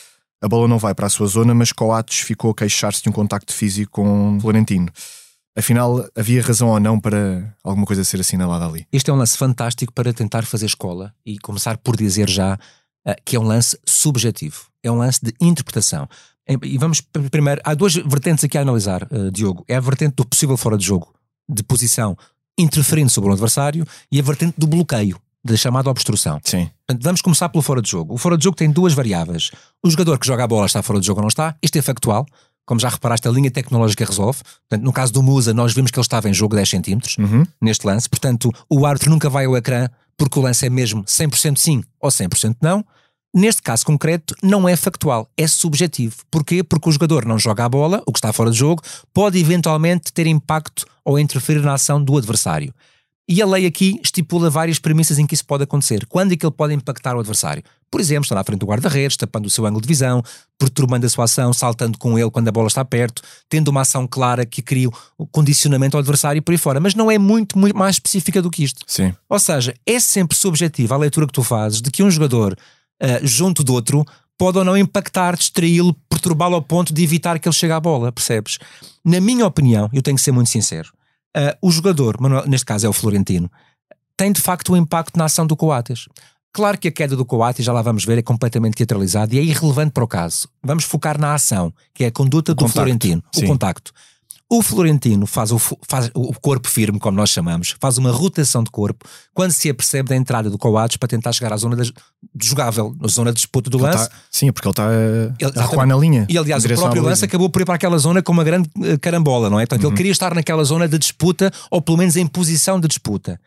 A 0.41 0.47
bola 0.47 0.67
não 0.67 0.77
vai 0.77 0.93
para 0.93 1.07
a 1.07 1.09
sua 1.09 1.27
zona, 1.27 1.53
mas 1.55 1.71
Coates 1.71 2.19
ficou 2.19 2.51
a 2.51 2.55
queixar-se 2.55 3.01
de 3.01 3.09
um 3.09 3.11
contacto 3.11 3.51
físico 3.51 3.91
com 3.91 4.37
Florentino. 4.39 4.89
Afinal, 5.59 6.07
havia 6.15 6.41
razão 6.41 6.69
ou 6.69 6.79
não 6.79 6.97
para 6.97 7.53
alguma 7.61 7.85
coisa 7.85 8.01
ser 8.05 8.21
assinalada 8.21 8.65
ali? 8.65 8.87
Este 8.93 9.09
é 9.09 9.13
um 9.13 9.17
lance 9.17 9.37
fantástico 9.37 9.91
para 9.91 10.13
tentar 10.13 10.45
fazer 10.45 10.65
escola 10.65 11.13
e 11.25 11.37
começar 11.37 11.77
por 11.77 11.97
dizer 11.97 12.29
já 12.29 12.53
uh, 12.55 13.13
que 13.25 13.35
é 13.35 13.39
um 13.39 13.43
lance 13.43 13.77
subjetivo. 13.85 14.67
É 14.81 14.89
um 14.89 14.97
lance 14.97 15.19
de 15.21 15.33
interpretação. 15.41 16.07
E 16.63 16.77
vamos 16.77 17.01
primeiro, 17.29 17.59
há 17.65 17.73
duas 17.73 17.93
vertentes 17.93 18.45
aqui 18.45 18.57
a 18.57 18.61
analisar, 18.61 19.03
uh, 19.11 19.29
Diogo. 19.29 19.65
É 19.67 19.75
a 19.75 19.81
vertente 19.81 20.15
do 20.15 20.25
possível 20.25 20.55
fora 20.55 20.77
de 20.77 20.85
jogo, 20.85 21.13
de 21.47 21.61
posição, 21.61 22.17
interferindo 22.57 23.09
sobre 23.09 23.29
o 23.29 23.33
adversário, 23.33 23.85
e 24.09 24.17
a 24.17 24.23
vertente 24.23 24.55
do 24.57 24.65
bloqueio, 24.65 25.19
da 25.43 25.57
chamada 25.57 25.89
obstrução. 25.89 26.39
Sim. 26.41 26.69
Portanto, 26.87 27.03
vamos 27.03 27.21
começar 27.21 27.49
pelo 27.49 27.61
fora 27.61 27.81
de 27.81 27.89
jogo. 27.89 28.13
O 28.13 28.17
fora 28.17 28.37
de 28.37 28.45
jogo 28.45 28.55
tem 28.55 28.71
duas 28.71 28.93
variáveis. 28.93 29.51
O 29.83 29.89
jogador 29.89 30.17
que 30.17 30.25
joga 30.25 30.45
a 30.45 30.47
bola 30.47 30.65
está 30.65 30.81
fora 30.81 31.01
de 31.01 31.05
jogo 31.05 31.19
ou 31.19 31.23
não 31.23 31.27
está. 31.27 31.53
Isto 31.61 31.77
é 31.77 31.81
factual 31.81 32.25
como 32.69 32.79
já 32.79 32.87
reparaste, 32.87 33.27
a 33.27 33.31
linha 33.31 33.49
tecnológica 33.49 34.05
resolve. 34.05 34.41
Portanto, 34.43 34.85
no 34.85 34.93
caso 34.93 35.11
do 35.11 35.23
Musa, 35.23 35.55
nós 35.55 35.73
vimos 35.73 35.89
que 35.89 35.97
ele 35.97 36.05
estava 36.05 36.29
em 36.29 36.33
jogo 36.35 36.55
10 36.55 36.69
centímetros 36.69 37.17
uhum. 37.17 37.43
neste 37.59 37.83
lance. 37.87 38.07
Portanto, 38.07 38.51
o 38.69 38.85
árbitro 38.85 39.09
nunca 39.09 39.27
vai 39.27 39.45
ao 39.45 39.57
ecrã 39.57 39.89
porque 40.15 40.37
o 40.37 40.41
lance 40.43 40.67
é 40.67 40.69
mesmo 40.69 41.03
100% 41.03 41.57
sim 41.57 41.83
ou 41.99 42.11
100% 42.11 42.57
não. 42.61 42.85
Neste 43.33 43.63
caso 43.63 43.83
concreto, 43.83 44.35
não 44.43 44.69
é 44.69 44.75
factual, 44.75 45.27
é 45.35 45.47
subjetivo. 45.47 46.17
Porquê? 46.29 46.63
Porque 46.63 46.87
o 46.87 46.91
jogador 46.91 47.25
não 47.25 47.39
joga 47.39 47.65
a 47.65 47.69
bola, 47.69 48.03
o 48.05 48.13
que 48.13 48.19
está 48.19 48.31
fora 48.31 48.51
de 48.51 48.57
jogo, 48.57 48.83
pode 49.11 49.39
eventualmente 49.39 50.13
ter 50.13 50.27
impacto 50.27 50.85
ou 51.03 51.17
interferir 51.17 51.61
na 51.61 51.73
ação 51.73 52.03
do 52.03 52.19
adversário. 52.19 52.71
E 53.31 53.43
a 53.43 53.45
lei 53.45 53.67
aqui 53.67 53.99
estipula 54.03 54.49
várias 54.49 54.79
premissas 54.79 55.19
em 55.19 55.27
que 55.27 55.35
isso 55.35 55.45
pode 55.45 55.63
acontecer. 55.63 56.03
Quando 56.07 56.33
é 56.33 56.35
que 56.35 56.43
ele 56.43 56.51
pode 56.51 56.73
impactar 56.73 57.15
o 57.15 57.19
adversário? 57.19 57.61
Por 57.91 58.01
exemplo, 58.01 58.23
está 58.23 58.33
na 58.33 58.43
frente 58.43 58.59
do 58.59 58.65
guarda-redes, 58.65 59.15
tapando 59.15 59.45
o 59.45 59.51
seu 59.51 59.67
ângulo 59.67 59.81
de 59.81 59.87
visão, 59.87 60.23
perturbando 60.57 61.05
a 61.05 61.09
sua 61.09 61.25
ação, 61.25 61.53
saltando 61.53 61.95
com 61.99 62.17
ele 62.17 62.31
quando 62.31 62.47
a 62.47 62.51
bola 62.51 62.67
está 62.67 62.83
perto, 62.83 63.21
tendo 63.47 63.67
uma 63.67 63.81
ação 63.81 64.07
clara 64.07 64.47
que 64.47 64.63
cria 64.63 64.89
o 65.15 65.27
condicionamento 65.27 65.95
ao 65.95 65.99
adversário 65.99 66.39
e 66.39 66.41
por 66.41 66.53
aí 66.53 66.57
fora. 66.57 66.79
Mas 66.79 66.95
não 66.95 67.11
é 67.11 67.19
muito, 67.19 67.55
muito 67.55 67.77
mais 67.77 67.97
específica 67.97 68.41
do 68.41 68.49
que 68.49 68.63
isto. 68.63 68.81
Sim. 68.87 69.13
Ou 69.29 69.37
seja, 69.37 69.75
é 69.85 69.99
sempre 69.99 70.35
subjetiva 70.35 70.95
a 70.95 70.97
leitura 70.97 71.27
que 71.27 71.33
tu 71.33 71.43
fazes 71.43 71.83
de 71.83 71.91
que 71.91 72.01
um 72.01 72.09
jogador, 72.09 72.53
uh, 72.53 73.27
junto 73.27 73.63
do 73.63 73.75
outro, 73.75 74.03
pode 74.39 74.57
ou 74.57 74.65
não 74.65 74.75
impactar, 74.75 75.37
distraí-lo, 75.37 75.93
perturbá-lo 76.09 76.55
ao 76.55 76.63
ponto 76.63 76.91
de 76.91 77.03
evitar 77.03 77.37
que 77.37 77.47
ele 77.47 77.55
chegue 77.55 77.73
à 77.73 77.79
bola, 77.79 78.11
percebes? 78.11 78.57
Na 79.05 79.21
minha 79.21 79.45
opinião, 79.45 79.87
eu 79.93 80.01
tenho 80.01 80.17
que 80.17 80.23
ser 80.23 80.31
muito 80.31 80.49
sincero, 80.49 80.89
uh, 81.37 81.57
o 81.61 81.71
jogador, 81.71 82.17
neste 82.47 82.65
caso 82.65 82.85
é 82.85 82.89
o 82.89 82.93
Florentino, 82.93 83.49
tem 84.15 84.31
de 84.31 84.41
facto 84.41 84.73
um 84.73 84.77
impacto 84.77 85.17
na 85.17 85.25
ação 85.25 85.47
do 85.47 85.55
Coates. 85.55 86.07
Claro 86.51 86.77
que 86.77 86.87
a 86.87 86.91
queda 86.91 87.15
do 87.15 87.23
Coates, 87.23 87.63
já 87.63 87.71
lá 87.71 87.81
vamos 87.81 88.03
ver, 88.03 88.17
é 88.17 88.21
completamente 88.21 88.75
teatralizada 88.75 89.35
e 89.35 89.39
é 89.39 89.43
irrelevante 89.43 89.91
para 89.91 90.03
o 90.03 90.07
caso. 90.07 90.49
Vamos 90.63 90.83
focar 90.83 91.19
na 91.19 91.33
ação, 91.33 91.71
que 91.93 92.03
é 92.03 92.07
a 92.07 92.11
conduta 92.11 92.55
do 92.55 92.67
Florentino, 92.67 93.23
Sim. 93.31 93.45
o 93.45 93.47
contacto. 93.47 93.91
O 94.51 94.63
Florentino 94.63 95.27
faz 95.27 95.51
o, 95.51 95.59
faz 95.59 96.09
o 96.15 96.33
corpo 96.41 96.67
firme, 96.67 96.97
como 96.97 97.15
nós 97.15 97.29
chamamos, 97.29 97.75
faz 97.79 97.99
uma 97.99 98.11
rotação 98.11 98.63
de 98.63 98.71
corpo 98.71 99.05
quando 99.31 99.51
se 99.51 99.69
apercebe 99.69 100.09
da 100.09 100.15
entrada 100.15 100.49
do 100.49 100.57
Coates 100.57 100.97
para 100.97 101.07
tentar 101.07 101.31
chegar 101.33 101.53
à 101.53 101.57
zona 101.57 101.75
de, 101.75 101.93
de 102.33 102.47
jogável, 102.47 102.95
na 102.99 103.07
zona 103.07 103.29
de 103.31 103.35
disputa 103.35 103.69
do 103.69 103.77
ele 103.77 103.85
lance. 103.85 104.09
Tá, 104.09 104.15
sim, 104.31 104.51
porque 104.51 104.67
ele 104.67 104.71
está 104.71 104.87
a, 104.87 105.61
a 105.61 105.67
recuar 105.67 105.85
na 105.85 105.95
linha. 105.95 106.25
E 106.27 106.35
aliás, 106.35 106.65
o 106.65 106.67
próprio 106.67 107.03
lance 107.03 107.23
acabou 107.23 107.47
por 107.47 107.61
ir 107.61 107.65
para 107.65 107.75
aquela 107.75 107.99
zona 107.99 108.23
com 108.23 108.31
uma 108.31 108.43
grande 108.43 108.67
eh, 108.83 108.97
carambola, 108.97 109.51
não 109.51 109.59
é? 109.59 109.67
Portanto, 109.67 109.83
uhum. 109.83 109.89
ele 109.91 109.97
queria 109.97 110.11
estar 110.11 110.33
naquela 110.33 110.63
zona 110.63 110.87
de 110.87 110.97
disputa, 110.97 111.51
ou 111.69 111.79
pelo 111.79 111.99
menos 111.99 112.15
em 112.15 112.25
posição 112.25 112.79
de 112.79 112.87
disputa. 112.87 113.39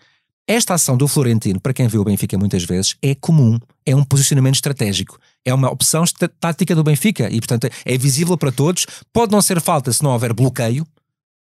Esta 0.46 0.74
ação 0.74 0.96
do 0.96 1.06
Florentino, 1.06 1.60
para 1.60 1.72
quem 1.72 1.86
viu 1.86 2.00
o 2.00 2.04
Benfica 2.04 2.36
muitas 2.36 2.64
vezes, 2.64 2.96
é 3.00 3.14
comum, 3.14 3.58
é 3.86 3.94
um 3.94 4.02
posicionamento 4.04 4.56
estratégico, 4.56 5.18
é 5.44 5.54
uma 5.54 5.70
opção 5.70 6.04
tática 6.40 6.74
do 6.74 6.82
Benfica 6.82 7.28
e, 7.30 7.38
portanto, 7.38 7.68
é 7.84 7.98
visível 7.98 8.36
para 8.36 8.50
todos. 8.50 8.86
Pode 9.12 9.32
não 9.32 9.40
ser 9.40 9.60
falta 9.60 9.92
se 9.92 10.02
não 10.02 10.10
houver 10.10 10.32
bloqueio, 10.32 10.86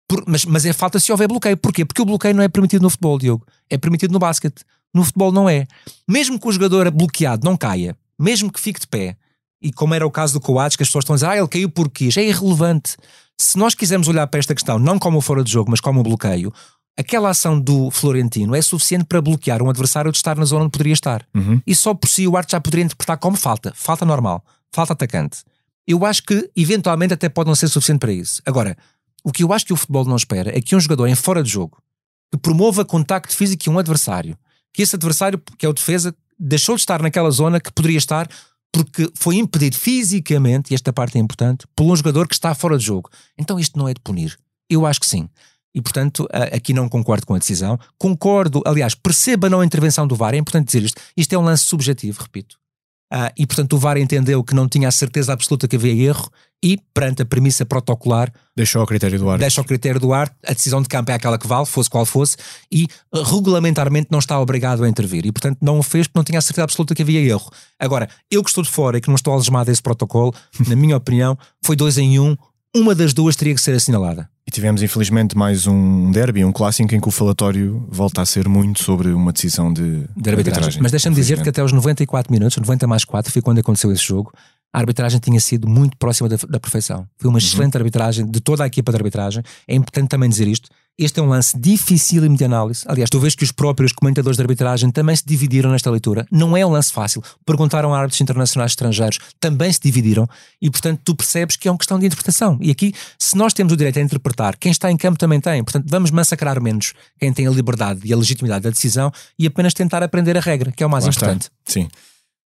por, 0.09 0.23
mas, 0.27 0.43
mas 0.43 0.65
é 0.65 0.73
falta 0.73 0.99
se 0.99 1.11
houver 1.11 1.27
bloqueio. 1.27 1.55
Porquê? 1.55 1.85
Porque 1.85 2.01
o 2.01 2.05
bloqueio 2.05 2.33
não 2.33 2.43
é 2.43 2.49
permitido 2.49 2.81
no 2.81 2.89
futebol, 2.89 3.19
Diogo. 3.19 3.45
É 3.69 3.77
permitido 3.77 4.11
no 4.11 4.19
basquete. 4.19 4.65
No 4.91 5.03
futebol 5.05 5.31
não 5.31 5.47
é. 5.47 5.67
Mesmo 6.07 6.39
que 6.39 6.47
o 6.47 6.51
jogador 6.51 6.89
bloqueado 6.89 7.45
não 7.45 7.55
caia, 7.55 7.95
mesmo 8.17 8.51
que 8.51 8.59
fique 8.59 8.79
de 8.79 8.87
pé, 8.87 9.15
e 9.61 9.71
como 9.71 9.93
era 9.93 10.05
o 10.05 10.09
caso 10.09 10.33
do 10.33 10.41
Coates, 10.41 10.75
que 10.75 10.81
as 10.81 10.89
pessoas 10.89 11.03
estão 11.03 11.13
a 11.13 11.17
dizer, 11.17 11.27
ah, 11.27 11.37
ele 11.37 11.47
caiu 11.47 11.69
porque 11.69 12.09
é 12.17 12.23
irrelevante. 12.23 12.97
Se 13.37 13.57
nós 13.57 13.75
quisermos 13.75 14.07
olhar 14.07 14.25
para 14.25 14.39
esta 14.39 14.55
questão, 14.55 14.79
não 14.79 14.97
como 14.97 15.21
fora 15.21 15.43
de 15.43 15.51
jogo, 15.51 15.69
mas 15.69 15.79
como 15.79 16.01
bloqueio, 16.01 16.51
aquela 16.97 17.29
ação 17.29 17.59
do 17.59 17.91
Florentino 17.91 18.55
é 18.55 18.61
suficiente 18.61 19.05
para 19.05 19.21
bloquear 19.21 19.61
um 19.61 19.69
adversário 19.69 20.11
de 20.11 20.17
estar 20.17 20.35
na 20.35 20.45
zona 20.45 20.63
onde 20.63 20.71
poderia 20.71 20.93
estar. 20.93 21.25
Uhum. 21.35 21.61
E 21.67 21.75
só 21.75 21.93
por 21.93 22.09
si 22.09 22.27
o 22.27 22.35
Arte 22.35 22.53
já 22.53 22.59
poderia 22.59 22.85
interpretar 22.85 23.17
como 23.17 23.37
falta. 23.37 23.71
Falta 23.75 24.05
normal. 24.05 24.43
Falta 24.71 24.93
atacante. 24.93 25.43
Eu 25.85 26.05
acho 26.05 26.23
que, 26.23 26.49
eventualmente, 26.55 27.13
até 27.13 27.29
pode 27.29 27.47
não 27.47 27.55
ser 27.55 27.67
suficiente 27.67 27.99
para 27.99 28.11
isso. 28.11 28.41
Agora, 28.45 28.77
o 29.23 29.31
que 29.31 29.43
eu 29.43 29.53
acho 29.53 29.65
que 29.65 29.73
o 29.73 29.77
futebol 29.77 30.05
não 30.05 30.15
espera 30.15 30.57
é 30.57 30.61
que 30.61 30.75
um 30.75 30.79
jogador 30.79 31.07
em 31.07 31.15
fora 31.15 31.43
de 31.43 31.49
jogo 31.49 31.81
que 32.31 32.37
promova 32.37 32.85
contacto 32.85 33.35
físico 33.35 33.65
com 33.65 33.71
um 33.71 33.79
adversário, 33.79 34.37
que 34.73 34.81
esse 34.81 34.95
adversário, 34.95 35.41
que 35.57 35.65
é 35.65 35.69
o 35.69 35.73
defesa, 35.73 36.15
deixou 36.39 36.75
de 36.75 36.81
estar 36.81 37.01
naquela 37.01 37.31
zona 37.31 37.59
que 37.59 37.71
poderia 37.71 37.97
estar 37.97 38.29
porque 38.71 39.11
foi 39.15 39.35
impedido 39.37 39.75
fisicamente, 39.75 40.71
e 40.71 40.75
esta 40.75 40.93
parte 40.93 41.17
é 41.17 41.21
importante, 41.21 41.65
por 41.75 41.85
um 41.85 41.95
jogador 41.95 42.27
que 42.27 42.35
está 42.35 42.53
fora 42.53 42.77
de 42.77 42.85
jogo. 42.85 43.09
Então 43.37 43.59
isto 43.59 43.77
não 43.79 43.87
é 43.87 43.93
de 43.93 43.99
punir. 43.99 44.37
Eu 44.69 44.85
acho 44.85 44.99
que 44.99 45.07
sim. 45.07 45.27
E, 45.73 45.81
portanto, 45.81 46.27
aqui 46.31 46.73
não 46.73 46.87
concordo 46.87 47.25
com 47.25 47.33
a 47.33 47.39
decisão. 47.39 47.79
Concordo, 47.97 48.61
aliás, 48.65 48.93
perceba 48.93 49.49
não 49.49 49.61
a 49.61 49.65
intervenção 49.65 50.07
do 50.07 50.15
VAR, 50.15 50.33
é 50.33 50.37
importante 50.37 50.67
dizer 50.67 50.83
isto. 50.83 51.01
Isto 51.17 51.33
é 51.33 51.37
um 51.37 51.43
lance 51.43 51.63
subjetivo, 51.63 52.21
repito. 52.21 52.58
Uh, 53.11 53.31
e, 53.35 53.47
portanto, 53.47 53.73
o 53.73 53.79
VAR 53.79 53.97
entendeu 53.97 54.43
que 54.43 54.53
não 54.53 54.67
tinha 54.67 54.87
a 54.87 54.91
certeza 54.91 55.33
absoluta 55.33 55.67
que 55.67 55.75
havia 55.75 56.09
erro 56.09 56.29
e, 56.63 56.77
perante 56.93 57.23
a 57.23 57.25
premissa 57.25 57.65
protocolar, 57.65 58.31
deixou 58.55 58.81
ao 58.81 58.87
critério 58.87 59.17
do 59.17 59.27
árbitro. 59.29 59.41
Deixa 59.41 59.61
ao 59.61 59.65
critério 59.65 59.99
do 59.99 60.13
árbitro, 60.13 60.39
a 60.45 60.53
decisão 60.53 60.81
de 60.81 60.87
campo 60.87 61.09
é 61.09 61.15
aquela 61.15 61.37
que 61.37 61.47
vale, 61.47 61.65
fosse 61.65 61.89
qual 61.89 62.05
fosse, 62.05 62.37
e 62.71 62.87
uh, 63.13 63.23
regulamentarmente 63.23 64.09
não 64.11 64.19
está 64.19 64.39
obrigado 64.39 64.83
a 64.83 64.89
intervir. 64.89 65.25
E, 65.25 65.31
portanto, 65.31 65.57
não 65.61 65.79
o 65.79 65.83
fez 65.83 66.07
porque 66.07 66.19
não 66.19 66.23
tinha 66.23 66.39
a 66.39 66.41
certeza 66.41 66.65
absoluta 66.65 66.93
que 66.93 67.01
havia 67.01 67.21
erro. 67.21 67.49
Agora, 67.79 68.07
eu 68.29 68.43
que 68.43 68.49
estou 68.49 68.63
de 68.63 68.69
fora 68.69 68.97
e 68.97 69.01
que 69.01 69.07
não 69.07 69.15
estou 69.15 69.33
algemado 69.33 69.71
a 69.71 69.73
esse 69.73 69.81
protocolo, 69.81 70.33
na 70.67 70.75
minha 70.75 70.95
opinião, 70.95 71.37
foi 71.63 71.75
dois 71.75 71.97
em 71.97 72.19
um, 72.19 72.35
uma 72.75 72.93
das 72.93 73.13
duas 73.13 73.35
teria 73.35 73.55
que 73.55 73.61
ser 73.61 73.73
assinalada. 73.75 74.29
E 74.49 74.51
tivemos 74.51 74.81
infelizmente 74.81 75.37
mais 75.37 75.67
um 75.67 76.09
derby, 76.09 76.43
um 76.43 76.51
clássico 76.51 76.95
em 76.95 76.99
que 76.99 77.07
o 77.07 77.11
falatório 77.11 77.85
volta 77.87 78.23
a 78.23 78.25
ser 78.25 78.49
muito 78.49 78.83
sobre 78.83 79.09
uma 79.09 79.31
decisão 79.31 79.71
de, 79.71 80.05
de 80.17 80.27
arbitragem. 80.27 80.81
Mas 80.81 80.89
deixa-me 80.89 81.15
dizer 81.15 81.39
que 81.43 81.49
até 81.49 81.63
os 81.63 81.71
94 81.71 82.33
minutos, 82.33 82.57
90 82.57 82.87
mais 82.87 83.05
4, 83.05 83.31
foi 83.31 83.43
quando 83.43 83.59
aconteceu 83.59 83.91
esse 83.91 84.03
jogo, 84.03 84.33
a 84.73 84.79
arbitragem 84.79 85.19
tinha 85.19 85.39
sido 85.39 85.69
muito 85.69 85.95
próxima 85.97 86.27
da, 86.27 86.35
da 86.49 86.59
perfeição. 86.59 87.07
Foi 87.19 87.29
uma 87.29 87.33
uhum. 87.33 87.37
excelente 87.37 87.77
arbitragem 87.77 88.25
de 88.25 88.39
toda 88.39 88.63
a 88.63 88.65
equipa 88.65 88.91
de 88.91 88.97
arbitragem. 88.97 89.43
É 89.67 89.75
importante 89.75 90.07
também 90.09 90.27
dizer 90.27 90.47
isto. 90.47 90.67
Este 90.99 91.21
é 91.21 91.23
um 91.23 91.27
lance 91.27 91.57
difícil 91.57 92.27
de 92.27 92.43
análise. 92.43 92.83
Aliás, 92.85 93.09
tu 93.09 93.21
vês 93.21 93.33
que 93.33 93.45
os 93.45 93.53
próprios 93.53 93.93
comentadores 93.93 94.35
de 94.35 94.43
arbitragem 94.43 94.91
também 94.91 95.15
se 95.15 95.23
dividiram 95.25 95.71
nesta 95.71 95.89
leitura. 95.89 96.27
Não 96.29 96.57
é 96.57 96.65
um 96.65 96.71
lance 96.71 96.91
fácil. 96.91 97.23
Perguntaram 97.45 97.93
a 97.93 97.97
árbitros 97.97 98.19
internacionais 98.19 98.73
estrangeiros, 98.73 99.17
também 99.39 99.71
se 99.71 99.79
dividiram 99.81 100.27
e, 100.61 100.69
portanto, 100.69 100.99
tu 101.05 101.15
percebes 101.15 101.55
que 101.55 101.69
é 101.69 101.71
uma 101.71 101.77
questão 101.77 101.97
de 101.97 102.05
interpretação. 102.05 102.57
E 102.59 102.69
aqui, 102.69 102.93
se 103.17 103.37
nós 103.37 103.53
temos 103.53 103.71
o 103.71 103.77
direito 103.77 103.97
a 103.97 104.01
interpretar, 104.01 104.57
quem 104.57 104.73
está 104.73 104.91
em 104.91 104.97
campo 104.97 105.17
também 105.17 105.39
tem. 105.39 105.63
Portanto, 105.63 105.85
vamos 105.87 106.11
massacrar 106.11 106.61
menos 106.61 106.93
quem 107.17 107.31
tem 107.31 107.47
a 107.47 107.49
liberdade 107.49 108.01
e 108.03 108.11
a 108.11 108.17
legitimidade 108.17 108.63
da 108.63 108.69
decisão 108.69 109.09
e 109.39 109.47
apenas 109.47 109.73
tentar 109.73 110.03
aprender 110.03 110.35
a 110.35 110.41
regra, 110.41 110.69
que 110.69 110.83
é 110.83 110.85
o 110.85 110.89
mais 110.89 111.05
Lá 111.05 111.11
importante. 111.11 111.43
Está. 111.43 111.51
Sim. 111.65 111.87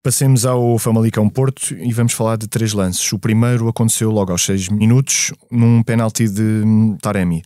Passemos 0.03 0.47
ao 0.47 0.79
Famalicão 0.79 1.29
Porto 1.29 1.75
e 1.75 1.93
vamos 1.93 2.15
falar 2.15 2.39
de 2.39 2.49
três 2.49 2.73
lances. 2.73 3.13
O 3.13 3.19
primeiro 3.19 3.69
aconteceu 3.69 4.11
logo 4.11 4.33
aos 4.33 4.47
6 4.47 4.71
minutos, 4.71 5.31
num 5.51 5.83
penalti 5.83 6.27
de 6.27 6.41
hum, 6.41 6.97
Taremi. 7.03 7.43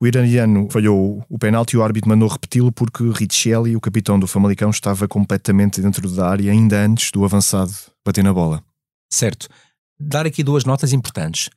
O 0.00 0.06
iraniano 0.06 0.68
falhou 0.70 1.24
o 1.28 1.38
penalti 1.38 1.72
e 1.74 1.76
o 1.76 1.82
árbitro 1.82 2.08
mandou 2.08 2.28
repeti-lo 2.28 2.70
porque 2.70 3.02
Richelli, 3.10 3.74
o 3.74 3.80
capitão 3.80 4.18
do 4.18 4.28
Famalicão, 4.28 4.70
estava 4.70 5.08
completamente 5.08 5.82
dentro 5.82 6.08
da 6.08 6.28
área 6.28 6.52
ainda 6.52 6.80
antes 6.80 7.10
do 7.10 7.24
avançado 7.24 7.72
bater 8.06 8.22
na 8.22 8.32
bola. 8.32 8.62
Certo. 9.12 9.48
Dar 9.98 10.24
aqui 10.24 10.44
duas 10.44 10.64
notas 10.64 10.92
importantes. 10.92 11.50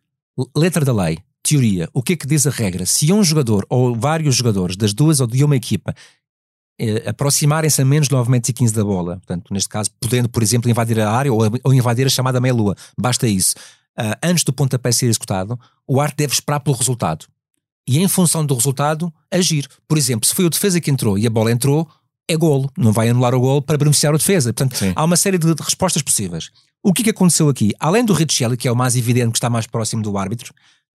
Letra 0.57 0.83
da 0.83 0.91
lei, 0.91 1.19
teoria. 1.43 1.87
O 1.93 2.01
que 2.01 2.13
é 2.13 2.15
que 2.15 2.25
diz 2.25 2.47
a 2.47 2.49
regra? 2.49 2.83
Se 2.87 3.13
um 3.13 3.23
jogador 3.23 3.63
ou 3.69 3.95
vários 3.95 4.35
jogadores 4.35 4.75
das 4.75 4.91
duas 4.91 5.19
ou 5.19 5.27
de 5.27 5.43
uma 5.43 5.55
equipa 5.55 5.93
eh, 6.79 7.07
aproximarem-se 7.07 7.79
a 7.79 7.85
menos 7.85 8.07
de 8.07 8.15
9 8.15 8.31
metros 8.31 8.49
e 8.49 8.53
15 8.53 8.73
da 8.73 8.83
bola, 8.83 9.17
portanto, 9.17 9.53
neste 9.53 9.69
caso, 9.69 9.91
podendo, 9.99 10.27
por 10.27 10.41
exemplo, 10.41 10.67
invadir 10.67 10.99
a 10.99 11.11
área 11.11 11.31
ou, 11.31 11.41
ou 11.63 11.73
invadir 11.75 12.07
a 12.07 12.09
chamada 12.09 12.41
meia-lua, 12.41 12.75
basta 12.97 13.27
isso. 13.27 13.53
Uh, 13.99 14.17
antes 14.23 14.43
do 14.43 14.51
pontapé 14.51 14.91
ser 14.91 15.05
executado, 15.05 15.59
o 15.85 16.01
árbitro 16.01 16.23
deve 16.23 16.33
esperar 16.33 16.59
pelo 16.61 16.75
resultado 16.75 17.27
e 17.87 17.99
em 17.99 18.07
função 18.07 18.45
do 18.45 18.55
resultado 18.55 19.13
agir. 19.31 19.67
Por 19.87 19.97
exemplo, 19.97 20.27
se 20.27 20.35
foi 20.35 20.45
o 20.45 20.49
defesa 20.49 20.79
que 20.79 20.91
entrou 20.91 21.17
e 21.17 21.25
a 21.25 21.29
bola 21.29 21.51
entrou, 21.51 21.87
é 22.27 22.37
golo, 22.37 22.71
não 22.77 22.91
vai 22.91 23.09
anular 23.09 23.35
o 23.35 23.39
golo 23.39 23.61
para 23.61 23.77
beneficiar 23.77 24.13
o 24.13 24.17
defesa. 24.17 24.53
Portanto, 24.53 24.77
Sim. 24.77 24.93
há 24.95 25.03
uma 25.03 25.17
série 25.17 25.37
de, 25.37 25.53
respostas 25.59 26.01
possíveis. 26.01 26.49
O 26.83 26.93
que, 26.93 27.03
que 27.03 27.09
aconteceu 27.09 27.49
aqui? 27.49 27.73
Além 27.79 28.03
do 28.03 28.13
Richelli, 28.13 28.57
que 28.57 28.67
é 28.67 28.71
o 28.71 28.75
mais 28.75 28.95
evidente, 28.95 29.31
que 29.31 29.37
está 29.37 29.49
mais 29.49 29.67
próximo 29.67 30.01
do 30.01 30.17
árbitro, 30.17 30.53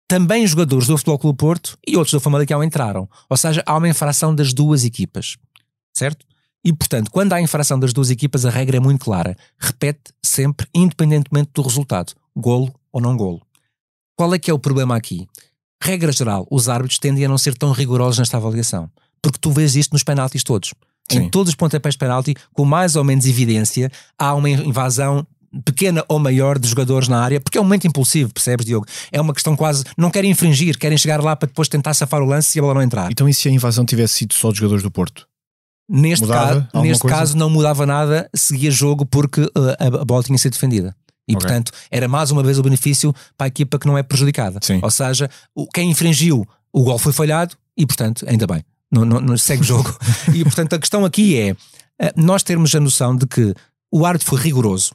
também 0.09 0.47
jogadores 0.47 0.87
do 0.87 0.97
Futebol 0.97 1.19
Clube 1.19 1.39
Porto 1.39 1.79
e 1.87 1.97
outros 1.97 2.13
do 2.13 2.21
Famalicão 2.21 2.63
entraram. 2.63 3.09
Ou 3.29 3.37
seja, 3.37 3.63
há 3.67 3.77
uma 3.77 3.89
infração 3.89 4.35
das 4.35 4.53
duas 4.53 4.85
equipas. 4.85 5.37
Certo? 5.97 6.25
E, 6.65 6.73
portanto, 6.73 7.11
quando 7.11 7.33
há 7.35 7.41
infração 7.41 7.79
das 7.79 7.93
duas 7.93 8.11
equipas, 8.11 8.47
a 8.47 8.51
regra 8.51 8.79
é 8.79 8.81
muito 8.81 9.05
clara. 9.05 9.37
Repete 9.59 10.13
sempre, 10.25 10.67
independentemente 10.75 11.51
do 11.55 11.63
resultado. 11.63 12.15
Golo 12.35 12.73
ou 12.91 13.01
não 13.01 13.17
golo. 13.17 13.43
Qual 14.17 14.33
é 14.35 14.39
que 14.39 14.51
é 14.51 14.55
o 14.55 14.59
problema 14.59 14.97
aqui? 14.97 15.29
Regra 15.85 16.11
geral, 16.11 16.47
os 16.51 16.69
árbitros 16.69 16.99
tendem 16.99 17.25
a 17.25 17.29
não 17.29 17.37
ser 17.37 17.55
tão 17.55 17.71
rigorosos 17.71 18.19
nesta 18.19 18.39
avaliação. 18.39 18.91
Porque 19.23 19.39
tu 19.39 19.53
vês 19.53 19.77
isto 19.77 19.93
nos 19.93 20.03
penaltis 20.03 20.43
todos. 20.43 20.73
Sim. 21.11 21.19
Em 21.19 21.29
todos 21.29 21.51
os 21.51 21.55
pontapés 21.55 21.95
de 21.95 21.99
penalti, 21.99 22.35
com 22.55 22.65
mais 22.65 22.97
ou 22.97 23.05
menos 23.05 23.27
evidência, 23.27 23.91
há 24.19 24.35
uma 24.35 24.49
invasão 24.49 25.27
pequena 25.65 26.05
ou 26.09 26.19
maior 26.19 26.59
de 26.59 26.67
jogadores 26.67 27.07
na 27.07 27.23
área, 27.23 27.41
porque 27.41 27.59
é 27.59 27.61
um 27.61 27.65
momento 27.65 27.87
impulsivo, 27.87 28.33
percebes, 28.33 28.67
Diogo? 28.67 28.87
É 29.13 29.21
uma 29.21 29.33
questão 29.33 29.55
quase. 29.55 29.85
Não 29.97 30.11
querem 30.11 30.31
infringir, 30.31 30.79
querem 30.79 30.99
chegar 30.99 31.23
lá 31.23 31.37
para 31.37 31.47
depois 31.47 31.69
tentar 31.69 31.95
safar 31.95 32.23
o 32.23 32.27
lance 32.27 32.57
e 32.57 32.59
a 32.59 32.63
bola 32.63 32.75
não 32.75 32.83
entrar. 32.83 33.11
Então, 33.13 33.29
e 33.29 33.35
se 33.35 33.49
a 33.49 33.53
invasão 33.53 33.85
tivesse 33.85 34.15
sido 34.15 34.35
só 34.35 34.51
de 34.51 34.59
jogadores 34.59 34.83
do 34.83 34.91
Porto? 34.91 35.29
Neste, 35.87 36.27
caso, 36.27 36.67
neste 36.83 37.07
caso, 37.07 37.37
não 37.37 37.51
mudava 37.51 37.85
nada, 37.85 38.29
seguia 38.35 38.71
jogo 38.71 39.05
porque 39.05 39.43
uh, 39.43 40.01
a 40.01 40.05
bola 40.05 40.23
tinha 40.23 40.39
sido 40.39 40.55
defendida. 40.55 40.97
E, 41.29 41.35
okay. 41.35 41.47
portanto, 41.47 41.73
era 41.91 42.07
mais 42.07 42.31
uma 42.31 42.43
vez 42.43 42.59
o 42.59 42.63
benefício 42.63 43.15
para 43.37 43.47
a 43.47 43.49
equipa 43.49 43.79
que 43.79 43.87
não 43.87 43.97
é 43.97 44.03
prejudicada. 44.03 44.59
Sim. 44.63 44.81
Ou 44.83 44.91
seja, 44.91 45.31
quem 45.73 45.91
infringiu, 45.91 46.47
o 46.73 46.83
gol 46.85 46.99
foi 46.99 47.13
falhado 47.13 47.57
e, 47.77 47.87
portanto, 47.87 48.25
ainda 48.29 48.47
bem, 48.47 48.65
não, 48.91 49.05
não, 49.05 49.21
não 49.21 49.39
segue 49.39 49.63
o 49.63 49.65
jogo. 49.65 49.97
e, 50.35 50.43
portanto, 50.45 50.75
a 50.75 50.79
questão 50.79 51.05
aqui 51.05 51.39
é 51.39 51.57
eh, 52.01 52.13
nós 52.17 52.43
termos 52.43 52.75
a 52.75 52.81
noção 52.81 53.17
de 53.17 53.27
que 53.27 53.55
o 53.91 54.05
árbitro 54.05 54.29
foi 54.29 54.41
rigoroso 54.41 54.93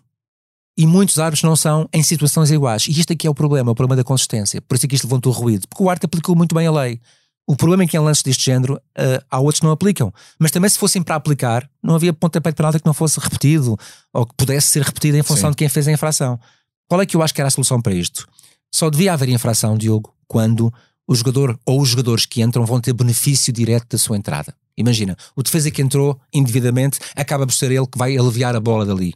e 0.78 0.86
muitos 0.86 1.20
árbitros 1.20 1.44
não 1.44 1.56
são 1.56 1.90
em 1.92 2.02
situações 2.02 2.52
iguais. 2.52 2.88
E 2.88 2.92
isto 2.92 3.12
aqui 3.12 3.28
é 3.28 3.30
o 3.30 3.36
problema, 3.36 3.72
o 3.72 3.76
problema 3.76 3.98
da 3.98 4.04
consistência. 4.04 4.62
Por 4.62 4.76
isso 4.76 4.86
é 4.86 4.90
que 4.90 4.96
isto 4.96 5.06
levantou 5.06 5.34
ruído, 5.34 5.68
porque 5.68 5.84
o 5.84 5.90
árbitro 5.90 6.08
aplicou 6.08 6.36
muito 6.36 6.56
bem 6.56 6.68
a 6.68 6.72
lei. 6.72 7.02
O 7.50 7.56
problema 7.56 7.82
é 7.82 7.88
que 7.88 7.98
em 7.98 8.00
lances 8.00 8.22
deste 8.22 8.46
género 8.46 8.76
uh, 8.76 9.26
há 9.28 9.40
outros 9.40 9.60
que 9.60 9.66
não 9.66 9.72
aplicam. 9.72 10.14
Mas 10.38 10.52
também 10.52 10.70
se 10.70 10.78
fossem 10.78 11.02
para 11.02 11.16
aplicar, 11.16 11.68
não 11.82 11.96
havia 11.96 12.14
pontapé 12.14 12.52
de 12.52 12.56
penalti 12.56 12.78
que 12.78 12.86
não 12.86 12.94
fosse 12.94 13.20
repetido 13.20 13.76
ou 14.14 14.24
que 14.24 14.36
pudesse 14.38 14.68
ser 14.68 14.84
repetido 14.84 15.18
em 15.18 15.24
função 15.24 15.50
Sim. 15.50 15.54
de 15.54 15.58
quem 15.58 15.68
fez 15.68 15.88
a 15.88 15.92
infração. 15.92 16.40
Qual 16.88 17.02
é 17.02 17.08
que 17.08 17.18
eu 17.18 17.24
acho 17.24 17.34
que 17.34 17.42
era 17.42 17.48
a 17.48 17.52
solução 17.52 17.82
para 17.82 17.92
isto? 17.92 18.28
Só 18.72 18.88
devia 18.88 19.14
haver 19.14 19.30
infração, 19.30 19.76
Diogo, 19.76 20.14
quando 20.28 20.72
o 21.08 21.16
jogador 21.16 21.60
ou 21.66 21.82
os 21.82 21.90
jogadores 21.90 22.28
que 22.28 22.44
entram 22.44 22.68
vão 22.68 22.80
ter 22.80 22.94
benefício 22.94 23.52
direto 23.52 23.88
da 23.90 23.98
sua 23.98 24.16
entrada. 24.16 24.54
Imagina, 24.78 25.18
o 25.36 25.42
defesa 25.42 25.72
que 25.72 25.82
entrou 25.82 26.22
indevidamente 26.32 27.00
acaba 27.16 27.48
por 27.48 27.54
ser 27.54 27.72
ele 27.72 27.88
que 27.88 27.98
vai 27.98 28.16
aliviar 28.16 28.56
a 28.56 28.60
bola 28.60 28.86
dali 28.86 29.16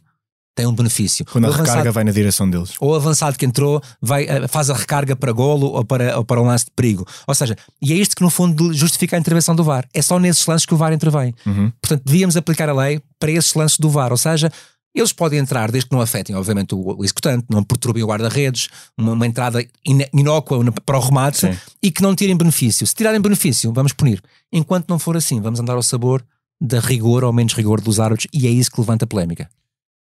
tem 0.54 0.66
um 0.66 0.72
benefício. 0.72 1.24
Quando 1.24 1.46
a 1.46 1.48
avançado, 1.48 1.68
recarga 1.68 1.92
vai 1.92 2.04
na 2.04 2.12
direção 2.12 2.48
deles. 2.48 2.72
Ou 2.78 2.92
o 2.92 2.94
avançado 2.94 3.36
que 3.36 3.44
entrou 3.44 3.82
vai, 4.00 4.24
eh, 4.24 4.46
faz 4.46 4.70
a 4.70 4.74
recarga 4.74 5.16
para 5.16 5.32
golo 5.32 5.66
ou 5.66 5.84
para, 5.84 6.16
ou 6.16 6.24
para 6.24 6.40
um 6.40 6.46
lance 6.46 6.66
de 6.66 6.70
perigo. 6.70 7.06
Ou 7.26 7.34
seja, 7.34 7.56
e 7.82 7.92
é 7.92 7.96
isto 7.96 8.14
que 8.14 8.22
no 8.22 8.30
fundo 8.30 8.72
justifica 8.72 9.16
a 9.16 9.18
intervenção 9.18 9.54
do 9.54 9.64
VAR. 9.64 9.86
É 9.92 10.00
só 10.00 10.18
nesses 10.18 10.46
lances 10.46 10.64
que 10.64 10.74
o 10.74 10.76
VAR 10.76 10.92
intervém. 10.92 11.34
Uhum. 11.44 11.72
Portanto, 11.82 12.02
devíamos 12.04 12.36
aplicar 12.36 12.68
a 12.68 12.72
lei 12.72 13.00
para 13.18 13.32
esses 13.32 13.52
lances 13.54 13.78
do 13.78 13.90
VAR. 13.90 14.12
Ou 14.12 14.16
seja, 14.16 14.50
eles 14.94 15.12
podem 15.12 15.40
entrar 15.40 15.72
desde 15.72 15.90
que 15.90 15.94
não 15.94 16.00
afetem, 16.00 16.36
obviamente, 16.36 16.72
o, 16.72 17.02
executante, 17.02 17.46
não 17.50 17.64
perturbem 17.64 18.04
o 18.04 18.06
guarda-redes, 18.06 18.68
uma, 18.96 19.12
uma, 19.12 19.26
entrada 19.26 19.66
inócua 20.12 20.64
para 20.86 20.96
o 20.96 21.00
remate 21.00 21.38
Sim. 21.38 21.58
e 21.82 21.90
que 21.90 22.00
não 22.00 22.14
tirem 22.14 22.36
benefício. 22.36 22.86
Se 22.86 22.94
tirarem 22.94 23.20
benefício, 23.20 23.72
vamos 23.72 23.92
punir. 23.92 24.22
Enquanto 24.52 24.88
não 24.88 24.98
for 25.00 25.16
assim, 25.16 25.40
vamos 25.40 25.58
andar 25.58 25.74
ao 25.74 25.82
sabor 25.82 26.24
da 26.60 26.78
rigor 26.78 27.24
ou 27.24 27.32
menos 27.32 27.54
rigor 27.54 27.80
dos 27.80 27.98
árbitros 27.98 28.28
e 28.32 28.46
é 28.46 28.50
isso 28.50 28.70
que 28.70 28.80
levanta 28.80 29.04
a 29.04 29.08
polémica. 29.08 29.48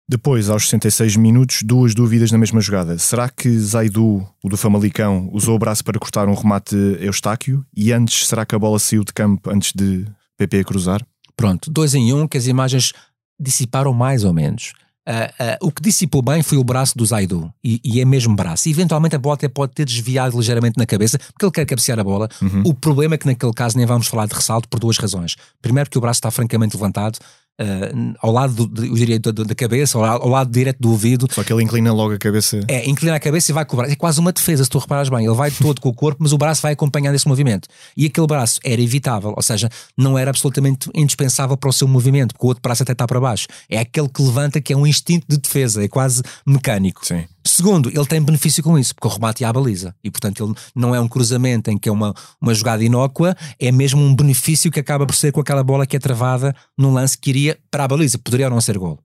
Depois, 0.06 0.50
aos 0.50 0.64
66 0.64 1.16
minutos, 1.16 1.62
duas 1.62 1.94
dúvidas 1.94 2.30
na 2.30 2.36
mesma 2.36 2.60
jogada. 2.60 2.98
Será 2.98 3.28
que 3.28 3.58
Zaidu, 3.58 4.26
o 4.42 4.48
do 4.50 4.56
Famalicão, 4.56 5.30
usou 5.32 5.56
o 5.56 5.58
braço 5.58 5.82
para 5.82 5.98
cortar 5.98 6.28
um 6.28 6.34
remate 6.34 6.76
Eustáquio? 7.00 7.64
E 7.74 7.90
antes, 7.90 8.26
será 8.26 8.44
que 8.44 8.54
a 8.54 8.58
bola 8.58 8.78
saiu 8.78 9.02
de 9.02 9.14
campo 9.14 9.50
antes 9.50 9.72
de 9.74 10.04
PP 10.36 10.64
cruzar? 10.64 11.00
Pronto, 11.34 11.70
dois 11.70 11.94
em 11.94 12.12
um, 12.12 12.28
que 12.28 12.36
as 12.36 12.46
imagens 12.46 12.92
dissiparam 13.40 13.94
mais 13.94 14.24
ou 14.24 14.32
menos. 14.32 14.72
Uh, 15.06 15.64
uh, 15.64 15.68
o 15.68 15.70
que 15.70 15.82
dissipou 15.82 16.22
bem 16.22 16.42
foi 16.42 16.56
o 16.56 16.64
braço 16.64 16.96
do 16.96 17.04
Zaidu, 17.04 17.52
e, 17.62 17.78
e, 17.84 18.00
é 18.00 18.04
mesmo 18.06 18.34
braço. 18.34 18.68
E 18.68 18.72
eventualmente 18.72 19.14
a 19.14 19.18
bola 19.18 19.34
até 19.34 19.48
pode 19.48 19.72
ter 19.72 19.84
desviado 19.84 20.36
ligeiramente 20.36 20.78
na 20.78 20.86
cabeça, 20.86 21.18
porque 21.18 21.44
ele 21.44 21.52
quer 21.52 21.66
cabecear 21.66 21.98
a 21.98 22.04
bola. 22.04 22.26
Uhum. 22.40 22.62
O 22.64 22.72
problema 22.72 23.14
é 23.14 23.18
que 23.18 23.26
naquele 23.26 23.52
caso 23.52 23.76
nem 23.76 23.84
vamos 23.84 24.06
falar 24.06 24.26
de 24.26 24.34
ressalto 24.34 24.66
por 24.66 24.80
duas 24.80 24.96
razões. 24.96 25.36
Primeiro, 25.60 25.90
porque 25.90 25.98
o 25.98 26.00
braço 26.00 26.18
está 26.18 26.30
francamente 26.30 26.74
levantado, 26.74 27.18
Uh, 27.60 28.14
ao 28.18 28.32
lado 28.32 28.66
do, 28.66 28.84
eu 28.84 28.94
diria, 28.94 29.18
da 29.20 29.54
cabeça, 29.54 29.96
ao, 29.96 30.04
ao, 30.04 30.28
lado 30.28 30.50
direto 30.50 30.78
do 30.80 30.90
ouvido. 30.90 31.28
Só 31.30 31.44
que 31.44 31.52
ele 31.52 31.62
inclina 31.62 31.92
logo 31.92 32.12
a 32.12 32.18
cabeça. 32.18 32.60
É, 32.66 32.88
inclina 32.88 33.14
a 33.14 33.20
cabeça 33.20 33.52
e 33.52 33.54
vai 33.54 33.64
cobrar. 33.64 33.88
É 33.88 33.94
quase 33.94 34.18
uma 34.18 34.32
defesa, 34.32 34.64
se 34.64 34.70
tu 34.70 34.78
reparares 34.78 35.08
bem. 35.08 35.24
Ele 35.24 35.34
vai 35.34 35.52
todo 35.52 35.80
com 35.80 35.88
o 35.88 35.94
corpo, 35.94 36.20
mas 36.20 36.32
o 36.32 36.38
braço 36.38 36.60
vai 36.60 36.72
acompanhando 36.72 37.14
esse 37.14 37.28
movimento. 37.28 37.68
E 37.96 38.06
aquele 38.06 38.26
braço 38.26 38.58
era 38.64 38.80
evitável, 38.80 39.32
ou 39.36 39.42
seja, 39.42 39.68
não 39.96 40.18
era 40.18 40.30
absolutamente 40.30 40.90
indispensável 40.94 41.56
para 41.56 41.70
o 41.70 41.72
seu 41.72 41.86
movimento, 41.86 42.32
porque 42.32 42.44
o 42.44 42.48
outro 42.48 42.62
braço 42.62 42.82
até 42.82 42.92
está 42.92 43.06
para 43.06 43.20
baixo. 43.20 43.46
É 43.70 43.78
aquele 43.78 44.08
que 44.08 44.20
levanta, 44.20 44.60
que 44.60 44.72
é 44.72 44.76
um 44.76 44.86
instinto 44.86 45.24
de 45.28 45.38
defesa, 45.38 45.84
é 45.84 45.86
quase 45.86 46.22
mecânico. 46.44 47.06
Sim. 47.06 47.24
Segundo, 47.46 47.90
ele 47.90 48.06
tem 48.06 48.22
benefício 48.22 48.62
com 48.62 48.78
isso, 48.78 48.94
porque 48.94 49.06
o 49.06 49.10
remate 49.10 49.44
é 49.44 49.46
à 49.46 49.52
baliza. 49.52 49.94
E, 50.02 50.10
portanto, 50.10 50.44
ele 50.44 50.54
não 50.74 50.94
é 50.94 51.00
um 51.00 51.06
cruzamento 51.06 51.70
em 51.70 51.76
que 51.76 51.88
é 51.88 51.92
uma, 51.92 52.14
uma 52.40 52.54
jogada 52.54 52.82
inócua, 52.82 53.36
é 53.60 53.70
mesmo 53.70 54.00
um 54.00 54.14
benefício 54.14 54.70
que 54.70 54.80
acaba 54.80 55.06
por 55.06 55.14
ser 55.14 55.30
com 55.30 55.40
aquela 55.40 55.62
bola 55.62 55.86
que 55.86 55.96
é 55.96 55.98
travada 55.98 56.54
num 56.76 56.92
lance 56.92 57.18
que 57.18 57.30
iria 57.30 57.58
para 57.70 57.84
a 57.84 57.88
baliza. 57.88 58.18
Poderia 58.18 58.46
ou 58.46 58.50
não 58.50 58.60
ser 58.60 58.78
gol. 58.78 58.98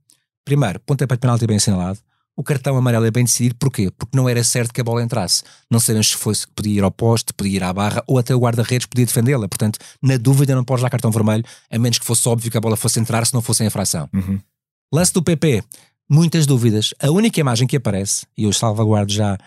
Primeiro, 0.45 0.79
pontapé 0.79 1.15
de 1.15 1.19
penalti 1.19 1.45
bem 1.45 1.57
assinalado. 1.57 1.99
O 2.35 2.43
cartão 2.43 2.77
amarelo 2.77 3.05
é 3.05 3.11
bem 3.11 3.25
decidido, 3.25 3.55
porquê? 3.55 3.91
Porque 3.91 4.15
não 4.15 4.29
era 4.29 4.41
certo 4.45 4.73
que 4.73 4.79
a 4.79 4.83
bola 4.83 5.03
entrasse. 5.03 5.43
Não 5.69 5.77
sabemos 5.77 6.07
se 6.07 6.15
fosse 6.15 6.47
que 6.47 6.53
podia 6.53 6.77
ir 6.77 6.83
ao 6.83 6.89
poste, 6.89 7.33
podia 7.33 7.57
ir 7.57 7.63
à 7.63 7.73
barra, 7.73 8.01
ou 8.07 8.17
até 8.17 8.33
o 8.33 8.39
guarda-redes 8.39 8.87
podia 8.87 9.05
defendê-la. 9.05 9.45
Portanto, 9.49 9.77
na 10.01 10.15
dúvida, 10.15 10.55
não 10.55 10.63
podes 10.63 10.81
dar 10.81 10.89
cartão 10.89 11.11
vermelho, 11.11 11.43
a 11.69 11.77
menos 11.77 11.99
que 11.99 12.05
fosse 12.05 12.27
óbvio 12.29 12.49
que 12.49 12.57
a 12.57 12.61
bola 12.61 12.77
fosse 12.77 12.97
entrar, 12.97 13.27
se 13.27 13.33
não 13.33 13.41
fosse 13.41 13.61
em 13.63 13.67
infração. 13.67 14.07
Uhum. 14.13 14.39
Lance 14.91 15.13
do 15.13 15.21
PP 15.21 15.63
muitas 16.09 16.45
dúvidas. 16.45 16.93
A 17.01 17.11
única 17.11 17.39
imagem 17.39 17.67
que 17.67 17.77
aparece, 17.77 18.25
e 18.37 18.43
eu 18.43 18.53
salvaguardo 18.53 19.13
já 19.13 19.37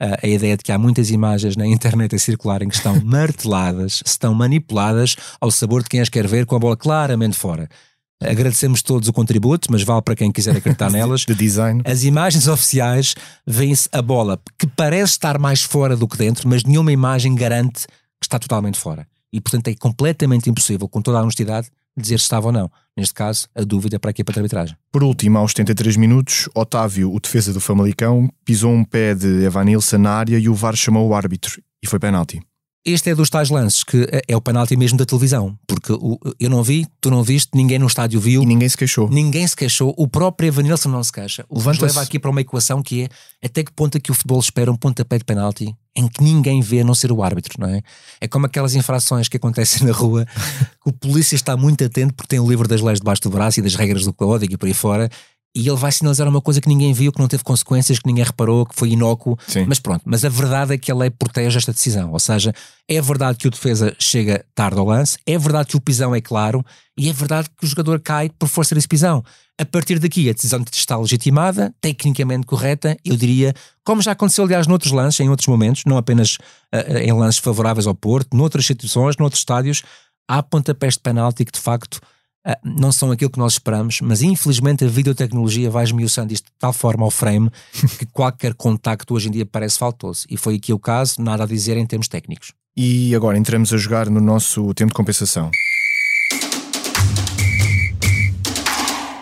a, 0.00 0.26
a 0.26 0.28
ideia 0.28 0.56
de 0.56 0.62
que 0.62 0.72
há 0.72 0.78
muitas 0.78 1.10
imagens 1.10 1.56
na 1.56 1.66
internet 1.66 2.14
a 2.14 2.18
circularem 2.18 2.68
que 2.68 2.74
estão 2.74 3.00
marteladas, 3.04 4.02
estão 4.04 4.34
manipuladas 4.34 5.16
ao 5.40 5.50
sabor 5.50 5.82
de 5.82 5.88
quem 5.88 6.00
as 6.00 6.08
quer 6.08 6.26
ver 6.26 6.46
com 6.46 6.56
a 6.56 6.58
bola 6.58 6.76
claramente 6.76 7.36
fora. 7.36 7.68
Agradecemos 8.20 8.82
todos 8.82 9.08
o 9.08 9.12
contributo, 9.12 9.70
mas 9.70 9.82
vale 9.82 10.02
para 10.02 10.14
quem 10.14 10.30
quiser 10.30 10.56
acreditar 10.56 10.90
nelas. 10.92 11.22
De 11.22 11.34
design. 11.34 11.82
As 11.84 12.04
imagens 12.04 12.46
oficiais 12.46 13.14
vêem-se 13.44 13.88
a 13.90 14.00
bola 14.00 14.40
que 14.56 14.66
parece 14.66 15.12
estar 15.12 15.38
mais 15.38 15.62
fora 15.62 15.96
do 15.96 16.06
que 16.06 16.16
dentro, 16.16 16.48
mas 16.48 16.62
nenhuma 16.62 16.92
imagem 16.92 17.34
garante 17.34 17.86
que 17.86 18.26
está 18.26 18.38
totalmente 18.38 18.78
fora. 18.78 19.06
E 19.32 19.40
portanto 19.40 19.68
é 19.68 19.74
completamente 19.74 20.48
impossível, 20.48 20.88
com 20.88 21.02
toda 21.02 21.18
a 21.18 21.22
honestidade, 21.22 21.68
dizer 21.96 22.18
se 22.18 22.24
estava 22.24 22.46
ou 22.46 22.52
não. 22.52 22.70
Neste 22.96 23.14
caso, 23.14 23.46
a 23.54 23.62
dúvida 23.62 23.96
é 23.96 23.98
para 23.98 24.10
a 24.10 24.12
equipa 24.12 24.32
de 24.32 24.38
arbitragem. 24.38 24.76
Por 24.90 25.02
último, 25.02 25.38
aos 25.38 25.52
73 25.52 25.96
minutos, 25.96 26.48
Otávio, 26.54 27.12
o 27.12 27.18
defesa 27.20 27.52
do 27.52 27.60
Famalicão, 27.60 28.28
pisou 28.44 28.72
um 28.72 28.84
pé 28.84 29.14
de 29.14 29.44
Evanilson 29.44 29.98
na 29.98 30.10
área 30.10 30.38
e 30.38 30.48
o 30.48 30.54
VAR 30.54 30.76
chamou 30.76 31.08
o 31.08 31.14
árbitro 31.14 31.62
e 31.82 31.86
foi 31.86 31.98
penalti. 31.98 32.40
Este 32.84 33.10
é 33.10 33.14
dos 33.14 33.30
tais 33.30 33.48
lances 33.48 33.84
que 33.84 34.02
é- 34.10 34.22
é 34.26 34.36
o 34.36 34.40
penalti 34.40 34.76
mesmo 34.76 34.98
da 34.98 35.06
televisão, 35.06 35.56
porque 35.68 35.92
eu 36.40 36.50
não 36.50 36.64
vi, 36.64 36.84
tu 37.00 37.10
não 37.12 37.22
viste, 37.22 37.50
ninguém 37.54 37.78
no 37.78 37.86
estádio 37.86 38.20
viu, 38.20 38.42
E 38.42 38.46
ninguém 38.46 38.68
se 38.68 38.76
queixou. 38.76 39.08
ninguém 39.08 39.46
se 39.46 39.54
queixou, 39.54 39.94
o 39.96 40.08
próprio 40.08 40.48
Evanilson 40.48 40.88
não 40.88 41.02
se 41.04 41.12
queixa. 41.12 41.44
O 41.48 41.58
Levanta-se. 41.58 41.84
leva 41.84 42.02
aqui 42.02 42.18
para 42.18 42.30
uma 42.30 42.40
equação 42.40 42.82
que 42.82 43.04
é 43.04 43.46
até 43.46 43.62
que 43.62 43.72
ponto 43.72 43.96
é 43.96 44.00
que 44.00 44.10
o 44.10 44.14
futebol 44.14 44.40
espera 44.40 44.70
um 44.70 44.76
pontapé 44.76 45.16
de 45.16 45.24
penalti 45.24 45.72
em 45.94 46.08
que 46.08 46.22
ninguém 46.22 46.60
vê 46.60 46.80
a 46.80 46.84
não 46.84 46.94
ser 46.94 47.12
o 47.12 47.22
árbitro, 47.22 47.54
não 47.58 47.68
é? 47.68 47.82
É 48.20 48.26
como 48.26 48.46
aquelas 48.46 48.74
infrações 48.74 49.28
que 49.28 49.36
acontecem 49.36 49.84
na 49.86 49.92
rua, 49.92 50.26
que 50.26 50.88
o 50.88 50.92
polícia 50.92 51.34
está 51.34 51.56
muito 51.56 51.84
atento 51.84 52.14
porque 52.14 52.28
tem 52.28 52.40
o 52.40 52.48
livro 52.48 52.66
das 52.66 52.80
leis 52.80 52.98
debaixo 52.98 53.22
do 53.22 53.30
braço 53.30 53.60
e 53.60 53.62
das 53.62 53.74
regras 53.74 54.04
do 54.04 54.12
código 54.12 54.54
e 54.54 54.56
por 54.56 54.66
aí 54.66 54.74
fora, 54.74 55.10
e 55.54 55.68
ele 55.68 55.76
vai 55.76 55.92
sinalizar 55.92 56.26
uma 56.26 56.40
coisa 56.40 56.62
que 56.62 56.68
ninguém 56.68 56.94
viu, 56.94 57.12
que 57.12 57.20
não 57.20 57.28
teve 57.28 57.44
consequências, 57.44 57.98
que 57.98 58.06
ninguém 58.06 58.24
reparou, 58.24 58.64
que 58.64 58.74
foi 58.74 58.90
inócuo. 58.90 59.38
Sim. 59.46 59.66
Mas 59.68 59.78
pronto, 59.78 60.02
mas 60.06 60.24
a 60.24 60.28
verdade 60.30 60.72
é 60.72 60.78
que 60.78 60.90
a 60.90 60.94
lei 60.94 61.10
protege 61.10 61.58
esta 61.58 61.72
decisão. 61.72 62.10
Ou 62.10 62.18
seja, 62.18 62.54
é 62.88 63.00
verdade 63.02 63.36
que 63.36 63.46
o 63.46 63.50
defesa 63.50 63.94
chega 63.98 64.44
tarde 64.54 64.78
ao 64.78 64.86
lance, 64.86 65.18
é 65.26 65.36
verdade 65.36 65.68
que 65.68 65.76
o 65.76 65.80
pisão 65.80 66.14
é 66.14 66.22
claro 66.22 66.64
e 66.96 67.08
é 67.08 67.12
verdade 67.12 67.48
que 67.50 67.66
o 67.66 67.68
jogador 67.68 68.00
cai 68.00 68.30
por 68.30 68.48
força 68.48 68.74
desse 68.74 68.88
pisão. 68.88 69.22
A 69.60 69.64
partir 69.64 69.98
daqui, 69.98 70.28
a 70.28 70.32
decisão 70.32 70.64
está 70.72 70.96
legitimada, 70.96 71.74
tecnicamente 71.80 72.46
correta, 72.46 72.96
eu 73.04 73.16
diria, 73.16 73.54
como 73.84 74.00
já 74.00 74.12
aconteceu, 74.12 74.44
aliás, 74.44 74.66
noutros 74.66 74.92
lances, 74.92 75.20
em 75.20 75.28
outros 75.28 75.46
momentos, 75.46 75.82
não 75.86 75.96
apenas 75.96 76.38
ah, 76.72 77.00
em 77.00 77.12
lances 77.12 77.38
favoráveis 77.38 77.86
ao 77.86 77.94
Porto, 77.94 78.36
noutras 78.36 78.66
situações, 78.66 79.16
noutros 79.18 79.40
estádios, 79.40 79.82
há 80.28 80.42
pontapés 80.42 80.94
de 80.94 81.00
penalti 81.00 81.44
que 81.44 81.52
de 81.52 81.60
facto 81.60 82.00
ah, 82.44 82.58
não 82.64 82.90
são 82.90 83.12
aquilo 83.12 83.30
que 83.30 83.38
nós 83.38 83.52
esperamos, 83.54 84.00
mas 84.00 84.22
infelizmente 84.22 84.84
a 84.84 84.88
videotecnologia 84.88 85.70
vai 85.70 85.84
esmiuçando 85.84 86.32
isto 86.32 86.46
de 86.46 86.58
tal 86.58 86.72
forma 86.72 87.04
ao 87.04 87.10
frame 87.10 87.50
que 87.98 88.06
qualquer 88.06 88.54
contacto 88.54 89.14
hoje 89.14 89.28
em 89.28 89.32
dia 89.32 89.46
parece 89.46 89.78
faltoso. 89.78 90.26
E 90.28 90.36
foi 90.36 90.56
aqui 90.56 90.72
o 90.72 90.78
caso, 90.78 91.20
nada 91.22 91.44
a 91.44 91.46
dizer 91.46 91.76
em 91.76 91.86
termos 91.86 92.08
técnicos. 92.08 92.52
E 92.76 93.14
agora 93.14 93.38
entramos 93.38 93.72
a 93.72 93.76
jogar 93.76 94.08
no 94.08 94.20
nosso 94.20 94.72
tempo 94.74 94.90
de 94.90 94.96
compensação. 94.96 95.50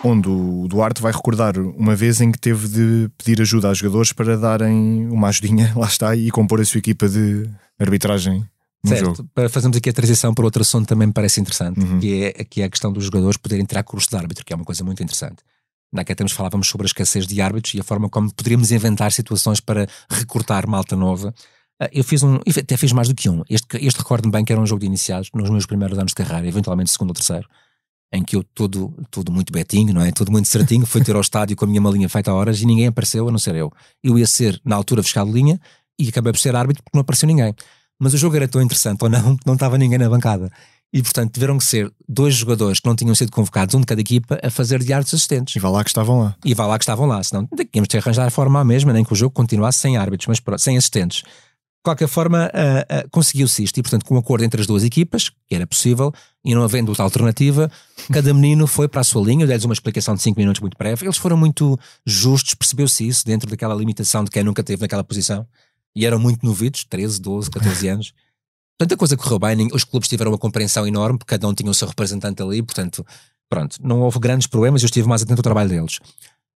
Onde 0.03 0.27
o 0.29 0.67
Duarte 0.67 0.99
vai 1.01 1.11
recordar 1.11 1.57
uma 1.59 1.95
vez 1.95 2.21
em 2.21 2.31
que 2.31 2.39
teve 2.39 2.67
de 2.67 3.09
pedir 3.17 3.39
ajuda 3.41 3.67
aos 3.67 3.77
jogadores 3.77 4.11
para 4.11 4.35
darem 4.35 5.07
uma 5.07 5.27
ajudinha, 5.27 5.71
lá 5.77 5.85
está, 5.87 6.15
e 6.15 6.31
compor 6.31 6.59
a 6.59 6.65
sua 6.65 6.79
equipa 6.79 7.07
de 7.07 7.47
arbitragem 7.79 8.43
no 8.83 8.89
certo, 8.89 9.05
jogo. 9.17 9.29
para 9.35 9.47
fazermos 9.47 9.77
aqui 9.77 9.91
a 9.91 9.93
transição 9.93 10.33
para 10.33 10.43
outro 10.43 10.63
assunto 10.63 10.87
também 10.87 11.05
me 11.07 11.13
parece 11.13 11.39
interessante, 11.39 11.79
Uhum. 11.79 11.99
que, 11.99 12.23
é, 12.23 12.31
que 12.43 12.61
é 12.61 12.65
a 12.65 12.69
questão 12.69 12.91
dos 12.91 13.03
jogadores 13.05 13.37
poderem 13.37 13.63
tirar 13.63 13.83
curso 13.83 14.09
de 14.09 14.15
árbitro, 14.15 14.43
que 14.43 14.51
é 14.51 14.55
uma 14.55 14.65
coisa 14.65 14.83
muito 14.83 15.03
interessante. 15.03 15.43
Na 15.93 16.03
que 16.03 16.15
temos 16.15 16.31
falávamos 16.31 16.67
sobre 16.67 16.85
a 16.85 16.87
escassez 16.87 17.27
de 17.27 17.39
árbitros 17.39 17.75
e 17.75 17.79
a 17.79 17.83
forma 17.83 18.09
como 18.09 18.33
poderíamos 18.33 18.71
inventar 18.71 19.11
situações 19.11 19.59
para 19.59 19.87
recrutar 20.09 20.67
malta 20.67 20.95
nova. 20.95 21.31
Ah, 21.79 21.89
Eu 21.91 22.03
fiz 22.03 22.23
um, 22.23 22.37
até 22.57 22.75
fiz 22.77 22.91
mais 22.91 23.07
do 23.07 23.13
que 23.13 23.29
um. 23.29 23.43
Este, 23.49 23.77
este 23.85 23.99
recordo-me 23.99 24.31
bem 24.31 24.43
que 24.43 24.51
era 24.53 24.59
um 24.61 24.65
jogo 24.65 24.79
de 24.79 24.85
iniciados, 24.87 25.29
nos 25.35 25.49
meus 25.49 25.65
primeiros 25.67 25.99
anos 25.99 26.11
de 26.11 26.15
carreira, 26.15 26.47
eventualmente 26.47 26.89
segundo 26.89 27.09
ou 27.09 27.13
terceiro, 27.13 27.47
em 28.13 28.23
que 28.23 28.35
eu, 28.35 28.43
todo, 28.43 28.93
todo 29.09 29.31
muito 29.31 29.53
betinho, 29.53 29.93
não 29.93 30.01
é? 30.01 30.11
Tudo 30.11 30.31
muito 30.31 30.47
certinho, 30.47 30.85
fui 30.85 31.01
ter 31.03 31.15
ao 31.15 31.21
estádio 31.21 31.55
com 31.55 31.65
a 31.65 31.67
minha 31.67 31.79
malinha 31.79 32.09
feita 32.09 32.31
a 32.31 32.33
horas 32.33 32.61
e 32.61 32.65
ninguém 32.65 32.87
apareceu, 32.87 33.27
a 33.27 33.31
não 33.31 33.39
ser 33.39 33.55
eu. 33.55 33.71
Eu 34.03 34.19
ia 34.19 34.27
ser, 34.27 34.59
na 34.65 34.75
altura, 34.75 35.01
fiscal 35.01 35.25
de 35.25 35.31
linha 35.31 35.59
e 35.97 36.09
acabei 36.09 36.33
por 36.33 36.39
ser 36.39 36.55
árbitro 36.55 36.83
porque 36.83 36.97
não 36.97 37.01
apareceu 37.01 37.27
ninguém. 37.27 37.55
Mas 37.99 38.13
o 38.13 38.17
jogo 38.17 38.35
era 38.35 38.47
tão 38.47 38.61
interessante 38.61 39.01
ou 39.03 39.09
não, 39.09 39.37
que 39.37 39.45
não 39.47 39.53
estava 39.53 39.77
ninguém 39.77 39.97
na 39.97 40.09
bancada. 40.09 40.51
E, 40.93 41.01
portanto, 41.01 41.31
tiveram 41.31 41.57
que 41.57 41.63
ser 41.63 41.89
dois 42.07 42.35
jogadores 42.35 42.81
que 42.81 42.85
não 42.85 42.95
tinham 42.95 43.15
sido 43.15 43.31
convocados, 43.31 43.73
um 43.75 43.79
de 43.79 43.85
cada 43.85 44.01
equipa, 44.01 44.37
a 44.43 44.49
fazer 44.49 44.83
de 44.83 44.91
árbitros 44.91 45.13
assistentes. 45.13 45.55
E 45.55 45.59
vá 45.59 45.69
lá 45.69 45.83
que 45.83 45.89
estavam 45.89 46.19
lá. 46.19 46.35
E 46.43 46.53
vá 46.53 46.65
lá 46.65 46.77
que 46.77 46.83
estavam 46.83 47.05
lá, 47.05 47.23
senão 47.23 47.47
tínhamos 47.71 47.87
de 47.87 47.97
arranjar 47.97 48.27
a 48.27 48.29
forma 48.29 48.59
à 48.59 48.63
mesma, 48.65 48.91
nem 48.91 49.05
que 49.05 49.13
o 49.13 49.15
jogo 49.15 49.33
continuasse 49.33 49.79
sem 49.79 49.95
árbitros, 49.95 50.27
mas 50.27 50.61
sem 50.61 50.77
assistentes. 50.77 51.23
Qualquer 51.83 52.07
forma, 52.07 52.51
ah, 52.53 52.85
ah, 52.87 53.05
conseguiu-se 53.09 53.63
isto, 53.63 53.79
e 53.79 53.81
portanto, 53.81 54.05
com 54.05 54.13
um 54.13 54.17
acordo 54.19 54.43
entre 54.43 54.61
as 54.61 54.67
duas 54.67 54.83
equipas, 54.83 55.29
que 55.47 55.55
era 55.55 55.65
possível, 55.65 56.13
e 56.45 56.53
não 56.53 56.61
havendo 56.61 56.89
outra 56.89 57.03
alternativa, 57.03 57.71
cada 58.11 58.31
menino 58.35 58.67
foi 58.67 58.87
para 58.87 59.01
a 59.01 59.03
sua 59.03 59.23
linha, 59.23 59.43
eu 59.43 59.47
dei-lhes 59.47 59.65
uma 59.65 59.73
explicação 59.73 60.13
de 60.13 60.21
5 60.21 60.39
minutos 60.39 60.59
muito 60.61 60.77
breve, 60.77 61.05
eles 61.05 61.17
foram 61.17 61.35
muito 61.35 61.79
justos, 62.05 62.53
percebeu-se 62.53 63.07
isso, 63.07 63.25
dentro 63.25 63.49
daquela 63.49 63.73
limitação 63.73 64.23
de 64.23 64.29
quem 64.29 64.43
nunca 64.43 64.61
esteve 64.61 64.81
naquela 64.81 65.03
posição, 65.03 65.47
e 65.95 66.05
eram 66.05 66.19
muito 66.19 66.45
novitos, 66.45 66.83
13, 66.83 67.19
12, 67.19 67.49
14 67.49 67.87
anos. 67.87 68.13
Portanto, 68.77 68.93
a 68.93 68.97
coisa 68.97 69.17
correu 69.17 69.39
bem, 69.39 69.67
os 69.73 69.83
clubes 69.83 70.07
tiveram 70.07 70.31
uma 70.31 70.37
compreensão 70.37 70.85
enorme, 70.85 71.17
porque 71.17 71.31
cada 71.31 71.47
um 71.47 71.53
tinha 71.53 71.69
o 71.69 71.73
seu 71.73 71.87
representante 71.87 72.43
ali, 72.43 72.61
portanto, 72.61 73.03
pronto, 73.49 73.77
não 73.81 74.01
houve 74.01 74.19
grandes 74.19 74.45
problemas, 74.45 74.83
eu 74.83 74.85
estive 74.85 75.07
mais 75.07 75.23
atento 75.23 75.39
ao 75.39 75.43
trabalho 75.43 75.69
deles. 75.69 75.99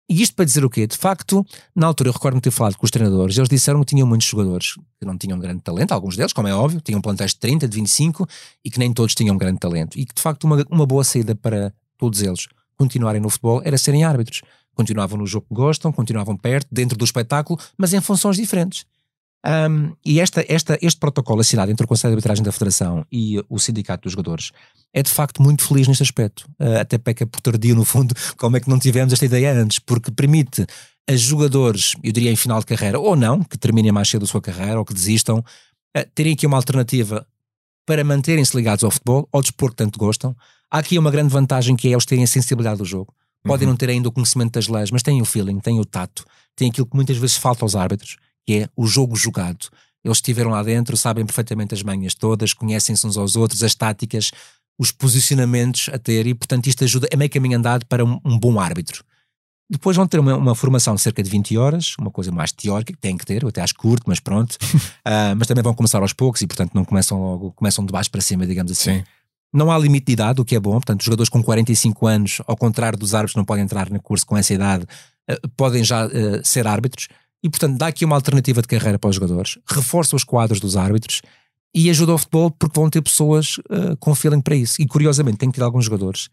E 0.08 0.20
isto 0.20 0.36
para 0.36 0.44
dizer 0.44 0.64
o 0.64 0.70
quê? 0.70 0.86
De 0.86 0.96
facto, 0.96 1.44
na 1.74 1.86
altura 1.86 2.10
eu 2.10 2.12
recordo-me 2.12 2.40
ter 2.40 2.50
falado 2.50 2.76
com 2.76 2.84
os 2.84 2.90
treinadores, 2.90 3.38
eles 3.38 3.48
disseram 3.48 3.80
que 3.80 3.86
tinham 3.86 4.06
muitos 4.06 4.26
jogadores 4.26 4.74
que 5.00 5.06
não 5.06 5.16
tinham 5.16 5.38
grande 5.38 5.62
talento, 5.62 5.92
alguns 5.92 6.14
deles, 6.16 6.32
como 6.32 6.46
é 6.46 6.54
óbvio, 6.54 6.80
tinham 6.80 7.00
plantéis 7.00 7.32
de 7.32 7.38
30, 7.38 7.66
de 7.66 7.76
25 7.76 8.28
e 8.62 8.70
que 8.70 8.78
nem 8.78 8.92
todos 8.92 9.14
tinham 9.14 9.36
grande 9.38 9.58
talento. 9.58 9.98
E 9.98 10.04
que 10.04 10.14
de 10.14 10.20
facto 10.20 10.44
uma, 10.44 10.62
uma 10.70 10.86
boa 10.86 11.02
saída 11.04 11.34
para 11.34 11.72
todos 11.96 12.20
eles 12.20 12.46
continuarem 12.76 13.20
no 13.20 13.30
futebol 13.30 13.62
era 13.64 13.78
serem 13.78 14.04
árbitros. 14.04 14.42
Continuavam 14.74 15.16
no 15.16 15.26
jogo 15.26 15.46
que 15.48 15.54
gostam, 15.54 15.92
continuavam 15.92 16.36
perto, 16.36 16.68
dentro 16.70 16.98
do 16.98 17.04
espetáculo, 17.04 17.58
mas 17.78 17.94
em 17.94 18.00
funções 18.00 18.36
diferentes. 18.36 18.84
Um, 19.46 19.94
e 20.04 20.20
esta, 20.20 20.44
esta, 20.48 20.78
este 20.80 20.98
protocolo 20.98 21.40
assinado 21.40 21.70
entre 21.70 21.84
o 21.84 21.88
Conselho 21.88 22.12
de 22.12 22.14
Arbitragem 22.14 22.42
da 22.42 22.50
Federação 22.50 23.04
e 23.12 23.44
o 23.48 23.58
Sindicato 23.58 24.04
dos 24.04 24.12
Jogadores 24.12 24.52
é 24.92 25.02
de 25.02 25.10
facto 25.10 25.42
muito 25.42 25.62
feliz 25.62 25.86
neste 25.86 26.02
aspecto. 26.02 26.48
Uh, 26.58 26.78
até 26.80 26.96
peca 26.96 27.26
por 27.26 27.40
tardio, 27.42 27.74
no 27.74 27.84
fundo, 27.84 28.14
como 28.38 28.56
é 28.56 28.60
que 28.60 28.70
não 28.70 28.78
tivemos 28.78 29.12
esta 29.12 29.24
ideia 29.26 29.52
antes, 29.52 29.78
porque 29.78 30.10
permite 30.10 30.64
a 31.06 31.14
jogadores, 31.14 31.94
eu 32.02 32.10
diria 32.10 32.32
em 32.32 32.36
final 32.36 32.58
de 32.60 32.66
carreira, 32.66 32.98
ou 32.98 33.14
não, 33.14 33.44
que 33.44 33.58
terminem 33.58 33.92
mais 33.92 34.08
cedo 34.08 34.24
a 34.24 34.26
sua 34.26 34.40
carreira 34.40 34.78
ou 34.78 34.84
que 34.84 34.94
desistam, 34.94 35.38
uh, 35.40 36.10
terem 36.14 36.32
aqui 36.32 36.46
uma 36.46 36.56
alternativa 36.56 37.26
para 37.84 38.02
manterem-se 38.02 38.56
ligados 38.56 38.82
ao 38.82 38.90
futebol, 38.90 39.28
ao 39.30 39.42
desporto 39.42 39.76
que 39.76 39.84
tanto 39.84 39.98
gostam. 39.98 40.34
Há 40.70 40.78
aqui 40.78 40.98
uma 40.98 41.10
grande 41.10 41.28
vantagem 41.28 41.76
que 41.76 41.88
é 41.88 41.90
eles 41.90 42.06
terem 42.06 42.24
a 42.24 42.26
sensibilidade 42.26 42.78
do 42.78 42.84
jogo. 42.84 43.12
Podem 43.46 43.68
não 43.68 43.76
ter 43.76 43.90
ainda 43.90 44.08
o 44.08 44.12
conhecimento 44.12 44.52
das 44.52 44.68
leis, 44.68 44.90
mas 44.90 45.02
têm 45.02 45.20
o 45.20 45.24
feeling, 45.26 45.60
têm 45.60 45.78
o 45.78 45.84
tato, 45.84 46.24
têm 46.56 46.70
aquilo 46.70 46.86
que 46.86 46.96
muitas 46.96 47.18
vezes 47.18 47.36
falta 47.36 47.62
aos 47.62 47.76
árbitros, 47.76 48.16
que 48.46 48.60
é 48.60 48.68
o 48.76 48.86
jogo 48.86 49.16
jogado. 49.16 49.68
Eles 50.04 50.18
estiveram 50.18 50.50
lá 50.50 50.62
dentro, 50.62 50.96
sabem 50.96 51.24
perfeitamente 51.24 51.74
as 51.74 51.82
manhas 51.82 52.14
todas, 52.14 52.52
conhecem-se 52.52 53.06
uns 53.06 53.16
aos 53.16 53.36
outros, 53.36 53.62
as 53.62 53.74
táticas, 53.74 54.30
os 54.78 54.90
posicionamentos 54.90 55.88
a 55.92 55.98
ter, 55.98 56.26
e 56.26 56.34
portanto 56.34 56.66
isto 56.66 56.84
ajuda, 56.84 57.08
é 57.10 57.16
meio 57.16 57.30
caminho 57.30 57.58
andado 57.58 57.86
para 57.86 58.04
um, 58.04 58.20
um 58.24 58.38
bom 58.38 58.60
árbitro. 58.60 59.04
Depois 59.70 59.96
vão 59.96 60.06
ter 60.06 60.20
uma, 60.20 60.36
uma 60.36 60.54
formação 60.54 60.94
de 60.94 61.00
cerca 61.00 61.22
de 61.22 61.30
20 61.30 61.56
horas, 61.56 61.94
uma 61.98 62.10
coisa 62.10 62.30
mais 62.30 62.52
teórica, 62.52 62.92
que 62.92 62.98
têm 62.98 63.16
que 63.16 63.24
ter, 63.24 63.42
eu 63.42 63.48
até 63.48 63.62
acho 63.62 63.74
curto, 63.74 64.04
mas 64.06 64.20
pronto. 64.20 64.56
Ah, 65.06 65.34
mas 65.36 65.46
também 65.46 65.62
vão 65.62 65.74
começar 65.74 66.00
aos 66.00 66.14
poucos 66.14 66.40
e, 66.40 66.46
portanto, 66.46 66.72
não 66.72 66.82
começam 66.82 67.20
logo, 67.20 67.52
começam 67.52 67.84
de 67.84 67.92
baixo 67.92 68.10
para 68.10 68.22
cima, 68.22 68.46
digamos 68.46 68.72
assim. 68.72 69.00
Sim. 69.00 69.04
Não 69.52 69.70
há 69.70 69.78
limite 69.78 70.06
de 70.06 70.12
idade, 70.12 70.40
o 70.40 70.44
que 70.46 70.56
é 70.56 70.60
bom. 70.60 70.72
Portanto, 70.72 71.00
os 71.00 71.04
jogadores 71.04 71.28
com 71.28 71.42
45 71.42 72.06
anos, 72.06 72.40
ao 72.46 72.56
contrário 72.56 72.98
dos 72.98 73.14
árbitros, 73.14 73.36
não 73.36 73.44
podem 73.44 73.64
entrar 73.64 73.90
no 73.90 74.00
curso 74.00 74.24
com 74.24 74.34
essa 74.34 74.54
idade, 74.54 74.86
eh, 75.28 75.38
podem 75.58 75.84
já 75.84 76.06
eh, 76.06 76.40
ser 76.42 76.66
árbitros. 76.66 77.08
E, 77.44 77.50
portanto, 77.50 77.76
dá 77.76 77.88
aqui 77.88 78.06
uma 78.06 78.16
alternativa 78.16 78.62
de 78.62 78.68
carreira 78.68 78.98
para 78.98 79.10
os 79.10 79.16
jogadores, 79.16 79.58
reforça 79.68 80.16
os 80.16 80.24
quadros 80.24 80.60
dos 80.60 80.78
árbitros 80.78 81.20
e 81.74 81.90
ajuda 81.90 82.12
ao 82.12 82.18
futebol 82.18 82.50
porque 82.50 82.80
vão 82.80 82.88
ter 82.88 83.02
pessoas 83.02 83.56
eh, 83.68 83.94
com 84.00 84.14
feeling 84.14 84.40
para 84.40 84.56
isso. 84.56 84.80
E, 84.80 84.86
curiosamente, 84.86 85.36
tenho 85.36 85.52
tido 85.52 85.62
alguns 85.62 85.84
jogadores, 85.84 86.30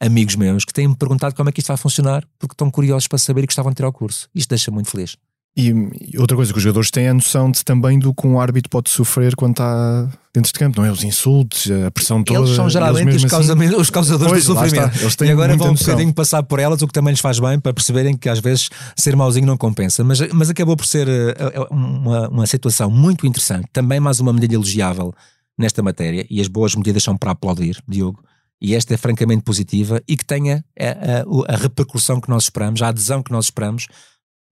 amigos 0.00 0.36
meus, 0.36 0.64
que 0.64 0.72
têm-me 0.72 0.96
perguntado 0.96 1.34
como 1.34 1.50
é 1.50 1.52
que 1.52 1.60
isto 1.60 1.68
vai 1.68 1.76
funcionar 1.76 2.26
porque 2.38 2.54
estão 2.54 2.70
curiosos 2.70 3.06
para 3.06 3.18
saber 3.18 3.44
e 3.44 3.46
gostavam 3.46 3.72
de 3.72 3.76
ter 3.76 3.84
ao 3.84 3.92
curso. 3.92 4.26
Isto 4.34 4.48
deixa 4.48 4.70
muito 4.70 4.90
feliz. 4.90 5.18
E, 5.56 5.68
e 6.12 6.18
outra 6.18 6.36
coisa 6.36 6.50
que 6.52 6.58
os 6.58 6.62
jogadores 6.64 6.90
têm 6.90 7.04
é 7.04 7.10
a 7.10 7.14
noção 7.14 7.48
de, 7.48 7.64
também 7.64 7.96
do 7.96 8.12
que 8.12 8.26
um 8.26 8.40
árbitro 8.40 8.68
pode 8.68 8.90
sofrer 8.90 9.36
quando 9.36 9.52
está 9.52 10.08
dentro 10.34 10.52
de 10.52 10.58
campo, 10.58 10.80
não 10.80 10.84
é? 10.88 10.90
Os 10.90 11.04
insultos, 11.04 11.70
a 11.70 11.92
pressão 11.92 12.24
toda. 12.24 12.40
Eles 12.40 12.56
são 12.56 12.68
geralmente 12.68 13.04
mesmo 13.04 13.26
os, 13.26 13.30
causamen- 13.30 13.76
os 13.76 13.88
causadores 13.88 14.32
Pois, 14.32 14.44
do 14.46 14.52
sofrimento. 14.54 14.98
Eles 15.00 15.14
têm 15.14 15.28
E 15.28 15.30
agora 15.30 15.56
vão 15.56 15.70
um 15.70 15.74
bocadinho 15.74 16.12
passar 16.12 16.42
por 16.42 16.58
elas, 16.58 16.82
o 16.82 16.88
que 16.88 16.92
também 16.92 17.12
lhes 17.12 17.20
faz 17.20 17.38
bem 17.38 17.60
para 17.60 17.72
perceberem 17.72 18.16
que 18.16 18.28
às 18.28 18.40
vezes 18.40 18.68
ser 18.96 19.14
mauzinho 19.14 19.46
não 19.46 19.56
compensa. 19.56 20.02
Mas, 20.02 20.18
mas 20.32 20.50
acabou 20.50 20.76
por 20.76 20.86
ser 20.86 21.06
eh, 21.08 21.34
eh, 21.38 21.66
uma, 21.70 22.28
uma 22.28 22.46
situação 22.48 22.90
muito 22.90 23.24
interessante. 23.24 23.68
Também 23.72 24.00
mais 24.00 24.18
uma 24.18 24.32
medida 24.32 24.54
elogiável 24.54 25.14
nesta 25.56 25.84
matéria. 25.84 26.26
E 26.28 26.40
as 26.40 26.48
boas 26.48 26.74
medidas 26.74 27.04
são 27.04 27.16
para 27.16 27.30
aplaudir, 27.30 27.80
Diogo. 27.86 28.20
E 28.60 28.74
esta 28.74 28.92
é 28.92 28.96
francamente 28.96 29.44
positiva 29.44 30.02
e 30.08 30.16
que 30.16 30.24
tenha 30.24 30.64
a, 30.76 31.20
a- 31.20 31.24
o- 31.28 31.44
a 31.46 31.54
repercussão 31.54 32.20
que 32.20 32.28
nós 32.28 32.42
esperamos, 32.44 32.82
a 32.82 32.88
adesão 32.88 33.22
que 33.22 33.30
nós 33.30 33.44
esperamos. 33.44 33.86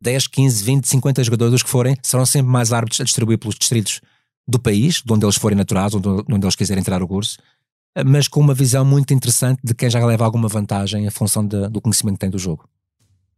10, 0.02 0.26
15, 0.26 0.64
20, 0.64 0.88
50 0.88 1.24
jogadores 1.24 1.54
os 1.54 1.62
que 1.62 1.70
forem, 1.70 1.96
serão 2.02 2.26
sempre 2.26 2.50
mais 2.50 2.72
árbitros 2.72 3.00
a 3.00 3.04
distribuir 3.04 3.38
pelos 3.38 3.54
distritos 3.54 4.00
do 4.46 4.58
país, 4.58 5.02
de 5.04 5.12
onde 5.12 5.24
eles 5.24 5.36
forem 5.36 5.56
naturais, 5.56 5.94
onde, 5.94 6.08
onde 6.08 6.44
eles 6.44 6.56
quiserem 6.56 6.82
tirar 6.82 7.02
o 7.02 7.08
curso, 7.08 7.38
mas 8.06 8.26
com 8.26 8.40
uma 8.40 8.54
visão 8.54 8.84
muito 8.84 9.14
interessante 9.14 9.60
de 9.62 9.74
quem 9.74 9.88
já 9.88 10.04
leva 10.04 10.24
alguma 10.24 10.48
vantagem 10.48 11.06
em 11.06 11.10
função 11.10 11.46
de- 11.46 11.68
do 11.68 11.80
conhecimento 11.80 12.14
que 12.14 12.20
tem 12.20 12.30
do 12.30 12.38
jogo. 12.38 12.64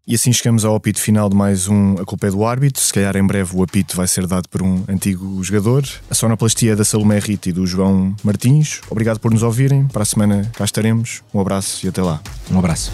E 0.07 0.15
assim 0.15 0.31
chegamos 0.35 0.67
ao 0.67 0.75
apito 0.75 1.01
final 1.01 1.31
de 1.31 1.35
mais 1.37 1.67
um 1.67 1.95
A 1.95 2.05
Culpa 2.05 2.27
é 2.27 2.31
do 2.31 2.45
Árbitro. 2.45 2.83
Se 2.83 2.93
calhar 2.93 3.17
em 3.17 3.27
breve 3.27 3.57
o 3.57 3.63
apito 3.63 3.97
vai 3.97 4.07
ser 4.07 4.27
dado 4.27 4.49
por 4.51 4.61
um 4.63 4.85
antigo 4.87 5.43
jogador. 5.43 5.83
A 6.11 6.15
sonoplastia 6.15 6.77
da 6.77 6.85
Salomé 6.85 7.19
Rita 7.19 7.49
e 7.49 7.53
do 7.53 7.67
João 7.67 8.15
Martins. 8.23 8.81
Obrigado 8.91 9.19
por 9.19 9.31
nos 9.33 9.43
ouvirem. 9.43 9.87
Para 9.87 10.03
a 10.03 10.07
semana 10.07 10.51
cá 10.55 10.65
estaremos. 10.65 11.23
Um 11.33 11.41
abraço 11.41 11.87
e 11.87 11.89
até 11.89 12.03
lá. 12.03 12.21
Um 12.51 12.59
abraço. 12.59 12.93